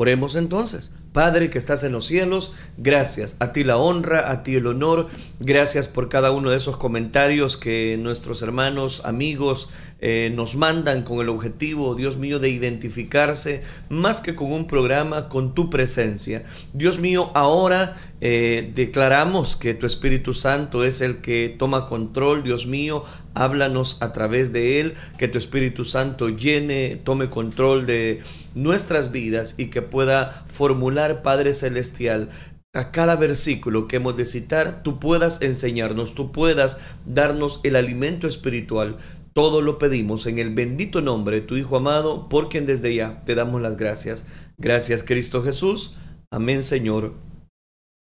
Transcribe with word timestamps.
Oremos 0.00 0.36
entonces. 0.36 0.92
Padre 1.12 1.50
que 1.50 1.58
estás 1.58 1.84
en 1.84 1.92
los 1.92 2.06
cielos, 2.06 2.52
gracias. 2.76 3.36
A 3.40 3.52
ti 3.52 3.64
la 3.64 3.76
honra, 3.76 4.30
a 4.30 4.42
ti 4.42 4.56
el 4.56 4.66
honor. 4.66 5.08
Gracias 5.40 5.88
por 5.88 6.08
cada 6.08 6.30
uno 6.30 6.50
de 6.50 6.56
esos 6.56 6.76
comentarios 6.76 7.56
que 7.56 7.96
nuestros 7.98 8.42
hermanos, 8.42 9.02
amigos 9.04 9.70
eh, 10.00 10.30
nos 10.34 10.54
mandan 10.54 11.02
con 11.02 11.18
el 11.20 11.28
objetivo, 11.28 11.94
Dios 11.94 12.18
mío, 12.18 12.38
de 12.38 12.50
identificarse 12.50 13.62
más 13.88 14.20
que 14.20 14.34
con 14.36 14.52
un 14.52 14.66
programa, 14.66 15.28
con 15.28 15.54
tu 15.54 15.70
presencia. 15.70 16.44
Dios 16.72 17.00
mío, 17.00 17.32
ahora 17.34 17.96
eh, 18.20 18.72
declaramos 18.74 19.56
que 19.56 19.74
tu 19.74 19.86
Espíritu 19.86 20.34
Santo 20.34 20.84
es 20.84 21.00
el 21.00 21.18
que 21.20 21.54
toma 21.56 21.86
control, 21.86 22.42
Dios 22.42 22.66
mío, 22.66 23.04
háblanos 23.34 23.98
a 24.00 24.12
través 24.12 24.52
de 24.52 24.80
él, 24.80 24.94
que 25.16 25.28
tu 25.28 25.38
Espíritu 25.38 25.84
Santo 25.84 26.28
llene, 26.28 26.96
tome 26.96 27.30
control 27.30 27.86
de 27.86 28.20
nuestras 28.54 29.12
vidas 29.12 29.54
y 29.56 29.66
que 29.66 29.82
pueda 29.82 30.44
formular, 30.46 31.07
Padre 31.16 31.54
Celestial, 31.54 32.28
a 32.74 32.90
cada 32.90 33.16
versículo 33.16 33.88
que 33.88 33.96
hemos 33.96 34.16
de 34.16 34.24
citar, 34.24 34.82
tú 34.82 35.00
puedas 35.00 35.42
enseñarnos, 35.42 36.14
tú 36.14 36.32
puedas 36.32 36.78
darnos 37.06 37.60
el 37.64 37.76
alimento 37.76 38.26
espiritual. 38.26 38.98
Todo 39.32 39.62
lo 39.62 39.78
pedimos 39.78 40.26
en 40.26 40.38
el 40.38 40.54
bendito 40.54 41.00
nombre 41.00 41.40
de 41.40 41.46
tu 41.46 41.56
Hijo 41.56 41.76
amado, 41.76 42.28
por 42.28 42.48
quien 42.48 42.66
desde 42.66 42.94
ya 42.94 43.22
te 43.24 43.34
damos 43.34 43.62
las 43.62 43.76
gracias. 43.76 44.24
Gracias 44.58 45.02
Cristo 45.02 45.42
Jesús. 45.42 45.94
Amén 46.30 46.62
Señor 46.62 47.14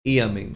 y 0.05 0.19
amén. 0.19 0.55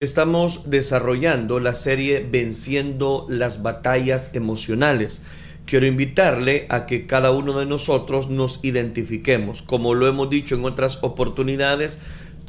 Estamos 0.00 0.70
desarrollando 0.70 1.60
la 1.60 1.74
serie 1.74 2.26
Venciendo 2.30 3.26
las 3.28 3.62
batallas 3.62 4.34
emocionales 4.34 5.22
quiero 5.66 5.86
invitarle 5.86 6.66
a 6.68 6.86
que 6.86 7.06
cada 7.06 7.30
uno 7.30 7.58
de 7.58 7.66
nosotros 7.66 8.28
nos 8.28 8.60
identifiquemos. 8.62 9.62
Como 9.62 9.94
lo 9.94 10.06
hemos 10.06 10.30
dicho 10.30 10.54
en 10.54 10.64
otras 10.64 10.98
oportunidades, 11.02 12.00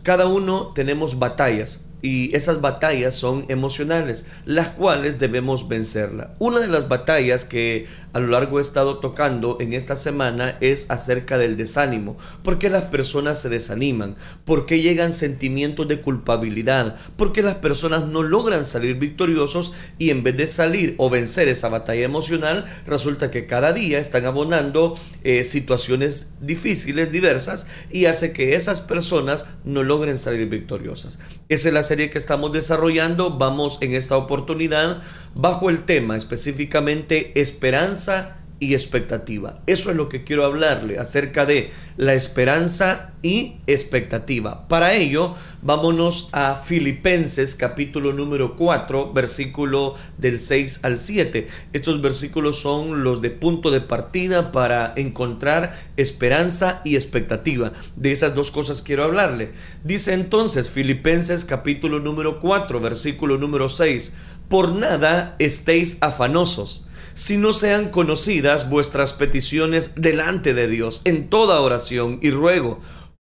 cada 0.04 0.28
uno 0.28 0.72
tenemos 0.76 1.18
batallas 1.20 1.85
y 2.02 2.36
esas 2.36 2.62
batallas 2.62 3.16
son 3.16 3.46
emocionales, 3.50 4.26
las 4.46 4.70
cuales 4.70 5.18
debemos 5.18 5.68
vencerla. 5.68 6.36
Una 6.40 6.60
de 6.60 6.68
las 6.68 6.88
batallas 6.88 7.46
que 7.46 7.88
a 8.14 8.20
lo 8.20 8.28
largo 8.28 8.60
he 8.60 8.62
estado 8.62 9.00
tocando 9.00 9.58
en 9.60 9.74
esta 9.74 9.96
semana 9.96 10.58
es 10.62 10.86
acerca 10.90 11.38
del 11.38 11.58
desánimo. 11.58 12.18
¿Por 12.44 12.60
qué 12.60 12.70
las 12.70 12.84
personas 12.84 13.40
se 13.42 13.50
desaniman? 13.50 14.16
¿Por 14.46 14.66
qué 14.66 14.82
llegan 14.82 15.14
sentimientos 15.14 15.88
de 15.88 16.02
culpabilidad? 16.02 16.96
¿Por 17.18 17.34
qué 17.34 17.42
las 17.42 17.56
personas 17.56 18.06
no 18.06 18.24
logran 18.24 18.66
salir 18.66 18.98
victoriosos 18.98 19.74
y 19.98 20.10
en 20.12 20.24
vez 20.24 20.38
de 20.38 20.48
salir 20.48 20.96
o 20.98 21.10
vencer 21.10 21.48
esa 21.48 21.70
batalla 21.70 22.06
emocional, 22.06 22.66
resulta 22.86 23.32
que 23.32 23.48
cada 23.48 23.74
día 23.74 24.00
están 24.00 24.26
abonando 24.26 24.98
eh, 25.24 25.44
situaciones 25.44 26.34
difíciles, 26.42 27.12
diversas, 27.12 27.68
y 27.92 28.06
hace 28.06 28.32
que 28.32 28.56
esas 28.56 28.82
personas 28.82 29.48
no 29.64 29.84
logren 29.84 30.18
salir 30.18 30.48
victoriosas? 30.48 31.20
Esa 31.50 31.68
es 31.70 31.74
la 31.74 31.84
que 32.10 32.18
estamos 32.18 32.52
desarrollando. 32.52 33.38
Vamos 33.38 33.78
en 33.82 33.94
esta 33.94 34.18
oportunidad 34.18 35.02
bajo 35.36 35.70
el 35.70 35.86
tema 35.86 36.18
específicamente 36.18 37.40
esperanza 37.40 38.45
y 38.66 38.74
expectativa. 38.74 39.62
Eso 39.68 39.92
es 39.92 39.96
lo 39.96 40.10
que 40.10 40.24
quiero 40.24 40.44
hablarle 40.44 40.98
acerca 40.98 41.46
de 41.46 41.70
la 41.98 42.14
esperanza 42.14 43.14
y 43.22 43.58
expectativa. 43.68 44.68
Para 44.68 44.94
ello, 44.94 45.36
vámonos 45.62 46.30
a 46.32 46.56
Filipenses 46.56 47.56
capítulo 47.56 48.12
número 48.12 48.56
4, 48.56 49.14
versículo 49.14 49.96
del 50.18 50.40
6 50.40 50.80
al 50.84 50.98
7. 50.98 51.48
Estos 51.74 52.02
versículos 52.02 52.60
son 52.60 53.04
los 53.04 53.22
de 53.22 53.30
punto 53.30 53.72
de 53.72 53.82
partida 53.82 54.52
para 54.52 54.94
encontrar 54.98 55.78
esperanza 55.96 56.82
y 56.84 56.96
expectativa. 56.96 57.72
De 57.96 58.12
esas 58.12 58.36
dos 58.36 58.52
cosas 58.52 58.82
quiero 58.82 59.04
hablarle. 59.04 59.52
Dice 59.84 60.14
entonces 60.14 60.70
Filipenses 60.70 61.46
capítulo 61.46 62.00
número 62.00 62.40
4, 62.40 62.80
versículo 62.80 63.38
número 63.38 63.70
6, 63.70 64.14
por 64.50 64.74
nada 64.74 65.36
estéis 65.40 66.00
afanosos 66.02 66.86
si 67.16 67.38
no 67.38 67.54
sean 67.54 67.90
conocidas 67.90 68.70
vuestras 68.70 69.14
peticiones 69.14 69.94
delante 69.96 70.54
de 70.54 70.68
Dios 70.68 71.02
en 71.06 71.30
toda 71.30 71.62
oración 71.62 72.20
y 72.22 72.30
ruego 72.30 72.80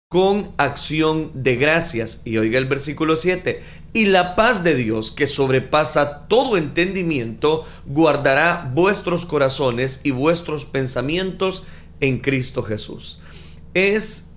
con 0.10 0.52
acción 0.58 1.32
de 1.34 1.58
gracias. 1.58 2.22
Y 2.26 2.38
oiga 2.38 2.58
el 2.58 2.66
versículo 2.66 3.16
7. 3.16 3.62
Y 3.94 4.06
la 4.08 4.36
paz 4.36 4.64
de 4.64 4.76
Dios, 4.76 5.12
que 5.12 5.28
sobrepasa 5.28 6.28
todo 6.28 6.58
entendimiento, 6.58 7.66
guardará 7.86 8.72
vuestros 8.74 9.26
corazones 9.26 10.02
y 10.04 10.12
vuestros 10.12 10.66
pensamientos 10.66 11.64
en 12.00 12.20
Cristo 12.20 12.64
Jesús. 12.64 13.20
Es 13.74 14.32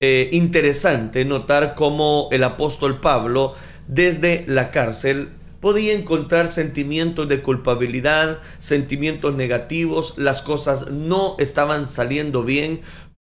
eh, 0.00 0.28
interesante 0.32 1.24
notar 1.24 1.74
cómo 1.74 2.28
el 2.32 2.44
apóstol 2.44 3.00
Pablo 3.00 3.54
desde 3.88 4.44
la 4.48 4.70
cárcel 4.70 5.30
podía 5.60 5.92
encontrar 5.92 6.48
sentimientos 6.48 7.28
de 7.28 7.42
culpabilidad, 7.42 8.40
sentimientos 8.58 9.34
negativos, 9.34 10.14
las 10.16 10.42
cosas 10.42 10.90
no 10.90 11.36
estaban 11.38 11.86
saliendo 11.86 12.42
bien, 12.42 12.80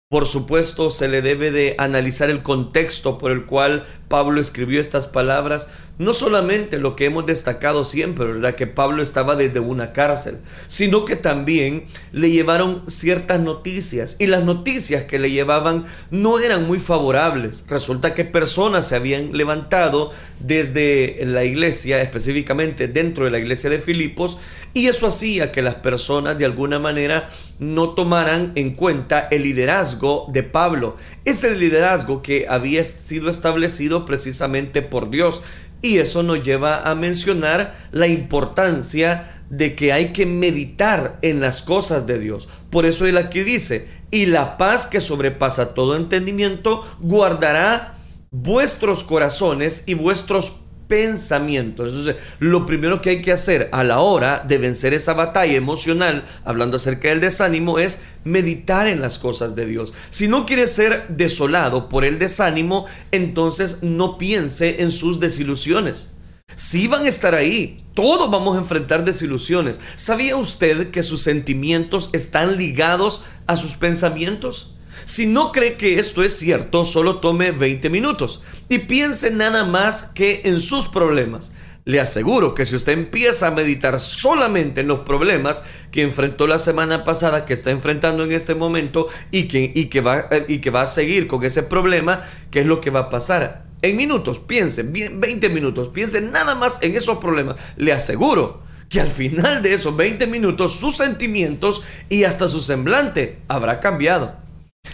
por 0.10 0.26
supuesto, 0.26 0.90
se 0.90 1.10
le 1.10 1.22
debe 1.22 1.52
de 1.52 1.76
analizar 1.78 2.30
el 2.30 2.42
contexto 2.42 3.18
por 3.18 3.30
el 3.32 3.46
cual 3.46 3.84
Pablo 4.08 4.40
escribió 4.40 4.80
estas 4.80 5.08
palabras, 5.08 5.68
no 5.98 6.14
solamente 6.14 6.80
lo 6.80 6.96
que 6.96 7.06
hemos 7.06 7.26
destacado 7.26 7.84
siempre, 7.84 8.26
¿verdad? 8.26 8.56
Que 8.56 8.68
Pablo 8.68 9.02
estaba 9.02 9.36
desde 9.36 9.60
una 9.60 9.94
cárcel, 9.94 10.38
sino 10.68 11.06
que 11.06 11.16
también 11.16 11.86
le 12.12 12.30
llevaron 12.30 12.84
ciertas 12.88 13.40
noticias 13.40 14.16
y 14.20 14.28
las 14.28 14.44
noticias 14.44 15.04
que 15.04 15.20
le 15.20 15.32
llevaban 15.32 15.86
no 16.12 16.40
eran 16.40 16.68
muy 16.68 16.80
favorables. 16.80 17.66
Resulta 17.68 18.14
que 18.14 18.26
personas 18.26 18.88
se 18.88 18.96
habían 18.96 19.36
levantado 19.36 20.12
desde 20.40 21.20
la 21.26 21.44
iglesia, 21.44 22.02
específicamente 22.02 22.88
dentro 22.88 23.26
de 23.26 23.32
la 23.32 23.40
iglesia 23.40 23.70
de 23.70 23.80
Filipos, 23.80 24.38
y 24.74 24.88
eso 24.88 25.08
hacía 25.08 25.52
que 25.52 25.62
las 25.62 25.76
personas 25.76 26.38
de 26.38 26.46
alguna 26.46 26.80
manera 26.80 27.30
no 27.60 27.90
tomaran 27.90 28.52
en 28.56 28.76
cuenta 28.76 29.28
el 29.32 29.44
liderazgo 29.44 30.28
de 30.32 30.44
Pablo, 30.44 30.96
ese 31.26 31.56
liderazgo 31.56 32.22
que 32.22 32.46
había 32.48 32.84
sido 32.84 33.30
establecido 33.30 34.06
precisamente 34.06 34.82
por 34.82 35.10
Dios. 35.10 35.42
Y 35.82 35.98
eso 35.98 36.24
nos 36.24 36.44
lleva 36.44 36.90
a 36.90 36.96
mencionar 36.96 37.76
la 37.92 38.08
importancia 38.08 39.30
de 39.50 39.76
que 39.76 39.94
hay 39.94 40.12
que 40.12 40.26
meditar 40.26 41.20
en 41.22 41.40
las 41.40 41.62
cosas 41.62 42.08
de 42.08 42.20
Dios. 42.20 42.50
Por 42.70 42.86
eso 42.86 43.06
él 43.06 43.18
aquí 43.18 43.42
dice, 43.42 43.88
y 44.12 44.26
la 44.26 44.58
paz 44.58 44.86
que 44.86 45.00
sobrepasa 45.00 45.74
todo 45.74 45.96
entendimiento 45.96 46.86
guardará 47.00 47.96
vuestros 48.32 49.04
corazones 49.04 49.84
y 49.86 49.94
vuestros 49.94 50.62
pensamientos. 50.88 51.90
Entonces, 51.90 52.16
lo 52.40 52.66
primero 52.66 53.02
que 53.02 53.12
hay 53.12 53.22
que 53.22 53.32
hacer 53.32 53.70
a 53.72 53.84
la 53.84 54.00
hora 54.00 54.44
de 54.48 54.58
vencer 54.58 54.94
esa 54.94 55.14
batalla 55.14 55.56
emocional, 55.56 56.24
hablando 56.46 56.78
acerca 56.78 57.10
del 57.10 57.22
desánimo, 57.22 57.80
es 57.80 58.02
meditar 58.24 58.88
en 58.88 59.02
las 59.02 59.20
cosas 59.20 59.56
de 59.56 59.66
Dios. 59.66 59.94
Si 60.10 60.28
no 60.28 60.46
quiere 60.46 60.68
ser 60.68 61.08
desolado 61.10 61.90
por 61.90 62.06
el 62.06 62.20
desánimo, 62.20 62.86
entonces 63.12 63.84
no 63.84 64.18
piense 64.18 64.82
en 64.82 64.92
sus 64.92 65.20
desilusiones. 65.20 66.10
Si 66.56 66.88
van 66.88 67.06
a 67.06 67.10
estar 67.10 67.36
ahí, 67.36 67.78
todos 67.94 68.32
vamos 68.32 68.56
a 68.56 68.60
enfrentar 68.60 69.04
desilusiones. 69.04 69.80
¿Sabía 69.96 70.38
usted 70.38 70.92
que 70.92 71.04
sus 71.04 71.22
sentimientos 71.22 72.10
están 72.14 72.58
ligados 72.58 73.24
a 73.48 73.58
sus 73.58 73.76
pensamientos? 73.76 74.77
Si 75.08 75.26
no 75.26 75.54
cree 75.54 75.78
que 75.78 76.00
esto 76.00 76.22
es 76.22 76.38
cierto, 76.38 76.84
solo 76.84 77.22
tome 77.22 77.54
20 77.54 77.90
minutos 77.90 78.42
y 78.68 78.80
piense 78.80 79.32
nada 79.32 79.64
más 79.64 80.12
que 80.14 80.42
en 80.44 80.60
sus 80.60 80.90
problemas. 80.90 81.54
Le 81.86 82.02
aseguro 82.02 82.54
que 82.54 82.66
si 82.66 82.76
usted 82.76 82.92
empieza 82.92 83.48
a 83.48 83.52
meditar 83.52 84.02
solamente 84.02 84.82
en 84.82 84.90
los 84.90 85.00
problemas 85.00 85.64
que 85.92 86.02
enfrentó 86.02 86.46
la 86.46 86.60
semana 86.60 87.06
pasada, 87.06 87.46
que 87.46 87.54
está 87.54 87.72
enfrentando 87.72 88.26
en 88.26 88.34
este 88.34 88.54
momento 88.54 89.08
y 89.32 89.48
que, 89.48 89.72
y 89.74 89.86
que, 89.86 90.02
va, 90.02 90.28
y 90.50 90.58
que 90.60 90.72
va 90.72 90.82
a 90.82 90.88
seguir 90.88 91.28
con 91.28 91.42
ese 91.46 91.64
problema, 91.64 92.22
¿qué 92.52 92.60
es 92.60 92.66
lo 92.66 92.82
que 92.82 92.90
va 92.90 93.00
a 93.00 93.10
pasar? 93.10 93.64
En 93.84 93.96
minutos, 93.96 94.40
piense, 94.40 94.84
bien, 94.84 95.22
20 95.22 95.48
minutos, 95.48 95.88
piense 95.88 96.20
nada 96.20 96.54
más 96.54 96.80
en 96.82 96.98
esos 96.98 97.20
problemas. 97.20 97.56
Le 97.78 97.94
aseguro 97.94 98.62
que 98.90 99.00
al 99.00 99.10
final 99.10 99.62
de 99.62 99.74
esos 99.74 99.96
20 99.96 100.28
minutos 100.28 100.74
sus 100.74 100.98
sentimientos 100.98 101.82
y 102.10 102.26
hasta 102.26 102.50
su 102.50 102.60
semblante 102.60 103.40
habrá 103.48 103.80
cambiado 103.80 104.47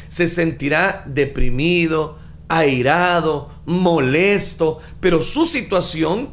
se 0.07 0.27
sentirá 0.27 1.03
deprimido, 1.07 2.17
airado, 2.47 3.49
molesto, 3.65 4.79
pero 4.99 5.21
su 5.21 5.45
situación 5.45 6.29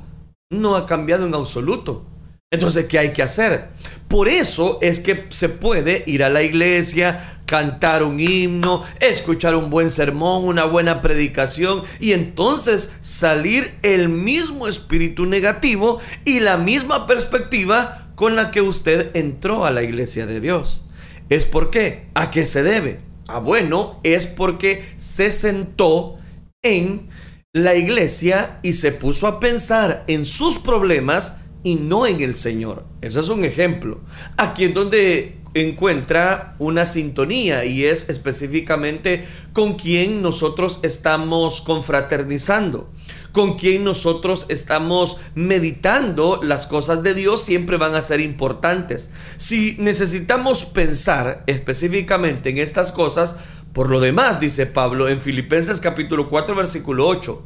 no 0.50 0.76
ha 0.76 0.86
cambiado 0.86 1.26
en 1.26 1.34
absoluto. 1.34 2.04
Entonces, 2.52 2.86
¿qué 2.86 2.98
hay 2.98 3.12
que 3.12 3.22
hacer? 3.22 3.68
Por 4.08 4.28
eso 4.28 4.80
es 4.82 4.98
que 4.98 5.26
se 5.28 5.48
puede 5.48 6.02
ir 6.08 6.24
a 6.24 6.28
la 6.28 6.42
iglesia, 6.42 7.38
cantar 7.46 8.02
un 8.02 8.18
himno, 8.18 8.82
escuchar 8.98 9.54
un 9.54 9.70
buen 9.70 9.88
sermón, 9.88 10.44
una 10.44 10.64
buena 10.64 11.00
predicación 11.00 11.84
y 12.00 12.10
entonces 12.10 12.90
salir 13.02 13.78
el 13.82 14.08
mismo 14.08 14.66
espíritu 14.66 15.26
negativo 15.26 16.00
y 16.24 16.40
la 16.40 16.56
misma 16.56 17.06
perspectiva 17.06 18.10
con 18.16 18.34
la 18.34 18.50
que 18.50 18.62
usted 18.62 19.10
entró 19.14 19.64
a 19.64 19.70
la 19.70 19.84
iglesia 19.84 20.26
de 20.26 20.40
Dios. 20.40 20.84
¿Es 21.28 21.46
por 21.46 21.70
qué? 21.70 22.08
¿A 22.14 22.32
qué 22.32 22.46
se 22.46 22.64
debe? 22.64 23.09
Ah, 23.32 23.38
bueno, 23.38 24.00
es 24.02 24.26
porque 24.26 24.84
se 24.96 25.30
sentó 25.30 26.16
en 26.62 27.08
la 27.52 27.76
iglesia 27.76 28.58
y 28.62 28.72
se 28.72 28.90
puso 28.90 29.28
a 29.28 29.38
pensar 29.38 30.04
en 30.08 30.26
sus 30.26 30.58
problemas 30.58 31.36
y 31.62 31.76
no 31.76 32.06
en 32.06 32.20
el 32.20 32.34
Señor. 32.34 32.86
Eso 33.02 33.20
es 33.20 33.28
un 33.28 33.44
ejemplo. 33.44 34.00
Aquí 34.36 34.64
es 34.64 34.74
donde 34.74 35.38
encuentra 35.54 36.56
una 36.58 36.86
sintonía 36.86 37.64
y 37.64 37.84
es 37.84 38.08
específicamente 38.08 39.24
con 39.52 39.74
quien 39.74 40.22
nosotros 40.22 40.80
estamos 40.82 41.60
confraternizando 41.60 42.90
con 43.32 43.56
quien 43.56 43.84
nosotros 43.84 44.46
estamos 44.48 45.18
meditando 45.34 46.40
las 46.42 46.66
cosas 46.66 47.02
de 47.02 47.14
Dios 47.14 47.42
siempre 47.42 47.76
van 47.76 47.94
a 47.94 48.02
ser 48.02 48.20
importantes. 48.20 49.10
Si 49.36 49.76
necesitamos 49.78 50.64
pensar 50.64 51.44
específicamente 51.46 52.50
en 52.50 52.58
estas 52.58 52.92
cosas, 52.92 53.36
por 53.72 53.88
lo 53.88 54.00
demás, 54.00 54.40
dice 54.40 54.66
Pablo 54.66 55.08
en 55.08 55.20
Filipenses 55.20 55.80
capítulo 55.80 56.28
4 56.28 56.54
versículo 56.54 57.06
8, 57.06 57.42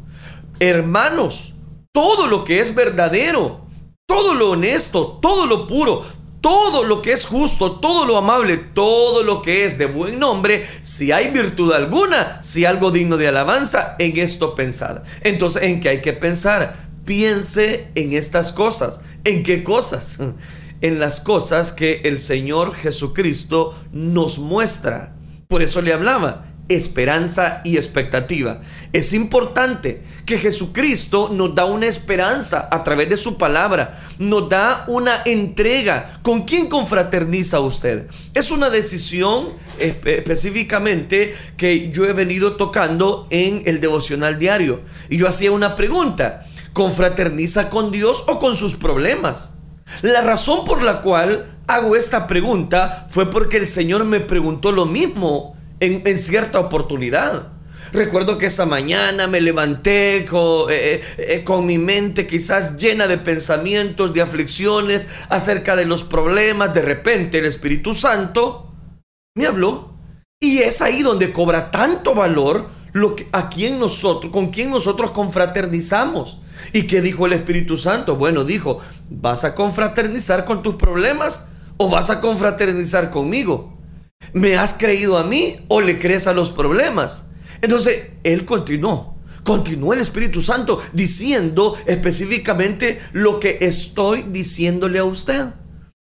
hermanos, 0.61 1.55
todo 1.93 2.27
lo 2.27 2.45
que 2.45 2.61
es 2.61 2.75
verdadero, 2.75 3.67
todo 4.07 4.35
lo 4.35 4.51
honesto, 4.51 5.19
todo 5.21 5.47
lo 5.47 5.67
puro, 5.67 6.05
todo 6.45 6.85
lo 6.85 7.01
que 7.01 7.15
es 7.15 7.25
justo, 7.25 7.81
todo 7.81 8.05
lo 8.05 8.19
amable, 8.19 8.59
todo 8.59 9.23
lo 9.23 9.41
que 9.41 9.65
es 9.65 9.79
de 9.79 9.87
buen 9.87 10.19
nombre, 10.19 10.67
si 10.83 11.11
hay 11.11 11.31
virtud 11.31 11.73
alguna, 11.73 12.39
si 12.43 12.67
algo 12.67 12.91
digno 12.91 13.17
de 13.17 13.29
alabanza, 13.29 13.97
en 13.99 14.19
esto 14.19 14.55
pensar. 14.55 15.05
Entonces, 15.23 15.63
¿en 15.63 15.81
qué 15.81 15.89
hay 15.89 16.03
que 16.03 16.13
pensar? 16.13 16.77
Piense 17.07 17.89
en 17.95 18.13
estas 18.13 18.53
cosas. 18.53 19.01
¿En 19.25 19.43
qué 19.43 19.65
cosas? 19.65 20.19
En 20.83 21.01
las 21.01 21.23
cosas 21.23 21.73
que 21.73 22.03
el 22.05 22.19
Señor 22.19 22.75
Jesucristo 22.75 23.75
nos 23.91 24.39
muestra. 24.39 25.17
Por 25.49 25.63
eso 25.63 25.81
le 25.81 25.95
hablaba 25.95 26.45
esperanza 26.69 27.61
y 27.65 27.77
expectativa. 27.77 28.61
Es 28.93 29.13
importante 29.13 30.03
que 30.25 30.39
Jesucristo 30.39 31.29
nos 31.33 31.55
da 31.55 31.67
una 31.67 31.87
esperanza 31.87 32.69
a 32.71 32.83
través 32.85 33.09
de 33.11 33.17
su 33.17 33.37
palabra, 33.37 33.99
nos 34.19 34.49
da 34.49 34.85
una 34.87 35.23
entrega. 35.27 36.21
¿Con 36.23 36.43
quién 36.43 36.69
confraterniza 36.69 37.61
usted? 37.61 38.07
Es 38.33 38.51
una 38.51 38.71
decisión 38.71 39.55
específicamente 39.79 41.35
que 41.57 41.91
yo 41.91 42.07
he 42.07 42.13
venido 42.13 42.57
tocando 42.57 43.27
en 43.31 43.63
el 43.67 43.81
devocional 43.81 44.39
diario. 44.39 44.81
Y 45.11 45.19
yo 45.19 45.29
hacía 45.29 45.53
una 45.53 45.77
pregunta, 45.77 46.47
¿confraterniza 46.73 47.69
con 47.69 47.91
Dios 47.91 48.25
o 48.27 48.39
con 48.39 48.57
sus 48.57 48.75
problemas? 48.75 49.53
La 50.01 50.23
razón 50.23 50.65
por 50.65 50.83
la 50.83 51.03
cual 51.03 51.47
hago 51.67 51.95
esta 51.95 52.27
pregunta 52.27 53.07
fue 53.11 53.31
porque 53.31 53.59
el 53.59 53.67
Señor 53.67 54.05
me 54.05 54.21
preguntó 54.21 54.73
lo 54.73 54.87
mismo 54.87 55.54
en, 55.85 56.19
cierta 56.19 56.59
oportunidad. 56.59 57.49
Recuerdo 57.93 58.39
que 58.39 58.47
esa 58.47 58.67
mañana 58.67 59.27
me 59.27 59.41
levanté 59.41 60.27
con, 60.29 60.71
eh, 60.71 61.01
eh, 61.19 61.45
con, 61.45 61.65
mi 61.65 61.79
mente 61.79 62.27
quizás 62.27 62.77
llena 62.77 63.07
de 63.07 63.19
pensamientos, 63.19 64.13
de 64.13 64.23
aflicciones 64.23 65.09
acerca 65.29 65.77
de 65.77 65.85
los 65.85 66.03
problemas. 66.03 66.75
De 66.75 66.83
repente 66.83 67.39
el 67.39 67.47
Espíritu 67.47 67.95
Santo 67.95 68.73
me 69.37 69.47
habló. 69.47 69.95
Y 70.41 70.59
es 70.59 70.83
ahí 70.83 71.03
donde 71.03 71.33
cobra 71.33 71.71
tanto 71.71 72.15
valor 72.15 72.69
lo 72.93 73.17
que, 73.17 73.29
a 73.33 73.49
quien 73.49 73.79
nosotros, 73.79 74.33
con 74.33 74.49
quien 74.49 74.71
nosotros 74.71 75.11
confraternizamos. 75.11 76.39
¿Y 76.73 76.87
qué 76.87 77.01
dijo 77.01 77.27
el 77.27 77.33
Espíritu 77.33 77.77
Santo? 77.77 78.17
Bueno, 78.17 78.45
dijo, 78.45 78.81
¿vas 79.11 79.45
a 79.45 79.55
confraternizar 79.55 80.45
con 80.45 80.63
tus 80.63 80.77
problemas 80.77 81.49
o 81.77 81.91
vas 81.91 82.11
a 82.11 82.21
confraternizar 82.21 83.11
conmigo? 83.11 83.74
¿Me 84.35 84.57
has 84.57 84.75
creído 84.75 85.17
a 85.17 85.25
mí 85.25 85.55
o 85.69 85.81
le 85.81 86.01
crees 86.01 86.27
a 86.27 86.33
los 86.33 86.51
problemas? 86.51 87.27
Entonces, 87.63 88.11
él 88.25 88.45
continuó. 88.45 89.15
Continuó 89.45 89.93
el 89.93 90.01
Espíritu 90.01 90.41
Santo 90.41 90.81
diciendo 90.93 91.77
específicamente 91.87 92.99
lo 93.13 93.39
que 93.39 93.59
estoy 93.61 94.25
diciéndole 94.29 94.99
a 94.99 95.05
usted. 95.05 95.55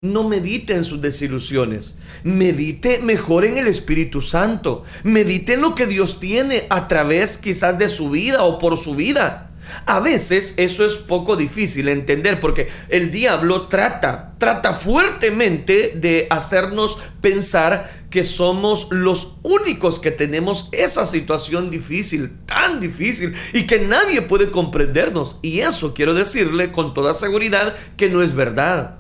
No 0.01 0.24
medite 0.24 0.74
en 0.74 0.83
sus 0.83 1.01
desilusiones. 1.01 1.95
Medite 2.24 3.00
mejor 3.00 3.45
en 3.45 3.57
el 3.57 3.68
Espíritu 3.68 4.21
Santo. 4.21 4.83
Medite 5.04 5.54
en 5.54 5.62
lo 5.62 5.74
que 5.74 5.88
Dios 5.88 6.19
tiene 6.19 6.65
a 6.69 6.88
través 6.88 7.38
quizás 7.38 7.80
de 7.80 7.88
su 7.88 8.09
vida 8.09 8.44
o 8.44 8.59
por 8.59 8.75
su 8.77 8.94
vida. 8.94 9.47
A 9.86 10.00
veces 10.00 10.56
eso 10.58 10.86
es 10.86 10.98
poco 10.98 11.36
difícil 11.36 11.88
entender 11.88 12.40
porque 12.40 12.69
el 12.90 13.12
diablo 13.12 13.68
trata, 13.68 14.36
trata 14.38 14.74
fuertemente 14.74 15.94
de 15.96 16.28
hacernos 16.30 17.00
pensar 17.22 17.90
que 18.10 18.24
somos 18.24 18.88
los 18.92 19.36
únicos 19.44 20.00
que 20.00 20.12
tenemos 20.12 20.69
esa 20.72 21.06
situación 21.06 21.69
difícil, 21.69 22.31
tan 22.46 22.80
difícil, 22.80 23.34
y 23.54 23.68
que 23.68 23.80
nadie 23.80 24.22
puede 24.22 24.50
comprendernos. 24.52 25.40
Y 25.42 25.60
eso 25.60 25.94
quiero 25.94 26.14
decirle 26.14 26.72
con 26.72 26.94
toda 26.94 27.14
seguridad 27.14 27.75
que 27.98 28.10
no 28.10 28.22
es 28.22 28.34
verdad. 28.34 29.00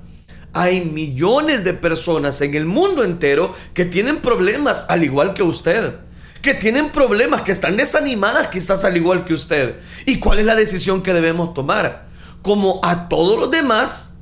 Hay 0.53 0.81
millones 0.81 1.63
de 1.63 1.73
personas 1.73 2.41
en 2.41 2.55
el 2.55 2.65
mundo 2.65 3.03
entero 3.03 3.53
que 3.73 3.85
tienen 3.85 4.17
problemas 4.17 4.85
al 4.89 5.03
igual 5.03 5.33
que 5.33 5.43
usted 5.43 6.06
que 6.41 6.53
tienen 6.53 6.89
problemas, 6.89 7.41
que 7.41 7.51
están 7.51 7.77
desanimadas 7.77 8.47
quizás 8.47 8.83
al 8.85 8.97
igual 8.97 9.25
que 9.25 9.33
usted. 9.33 9.75
¿Y 10.05 10.19
cuál 10.19 10.39
es 10.39 10.45
la 10.45 10.55
decisión 10.55 11.01
que 11.01 11.13
debemos 11.13 11.53
tomar? 11.53 12.07
Como 12.41 12.79
a 12.83 13.09
todos 13.09 13.39
los 13.39 13.51
demás 13.51 14.15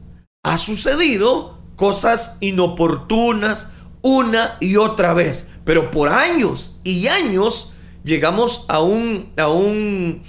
ha 0.44 0.57
sucedido 0.57 1.59
cosas 1.75 2.38
inoportunas 2.39 3.69
una 4.01 4.57
y 4.59 4.75
otra 4.75 5.13
vez, 5.13 5.47
pero 5.63 5.89
por 5.89 6.09
años 6.09 6.79
y 6.83 7.07
años 7.07 7.71
llegamos 8.03 8.65
a 8.68 8.79
un, 8.79 9.31
a 9.35 9.47
un, 9.47 10.21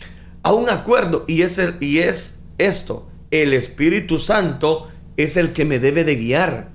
a 0.42 0.52
un 0.52 0.70
acuerdo 0.70 1.24
y 1.28 1.42
es, 1.42 1.58
el, 1.58 1.76
y 1.80 1.98
es 1.98 2.40
esto, 2.58 3.06
el 3.30 3.52
Espíritu 3.52 4.18
Santo 4.18 4.88
es 5.18 5.36
el 5.36 5.52
que 5.52 5.66
me 5.66 5.78
debe 5.78 6.04
de 6.04 6.16
guiar. 6.16 6.70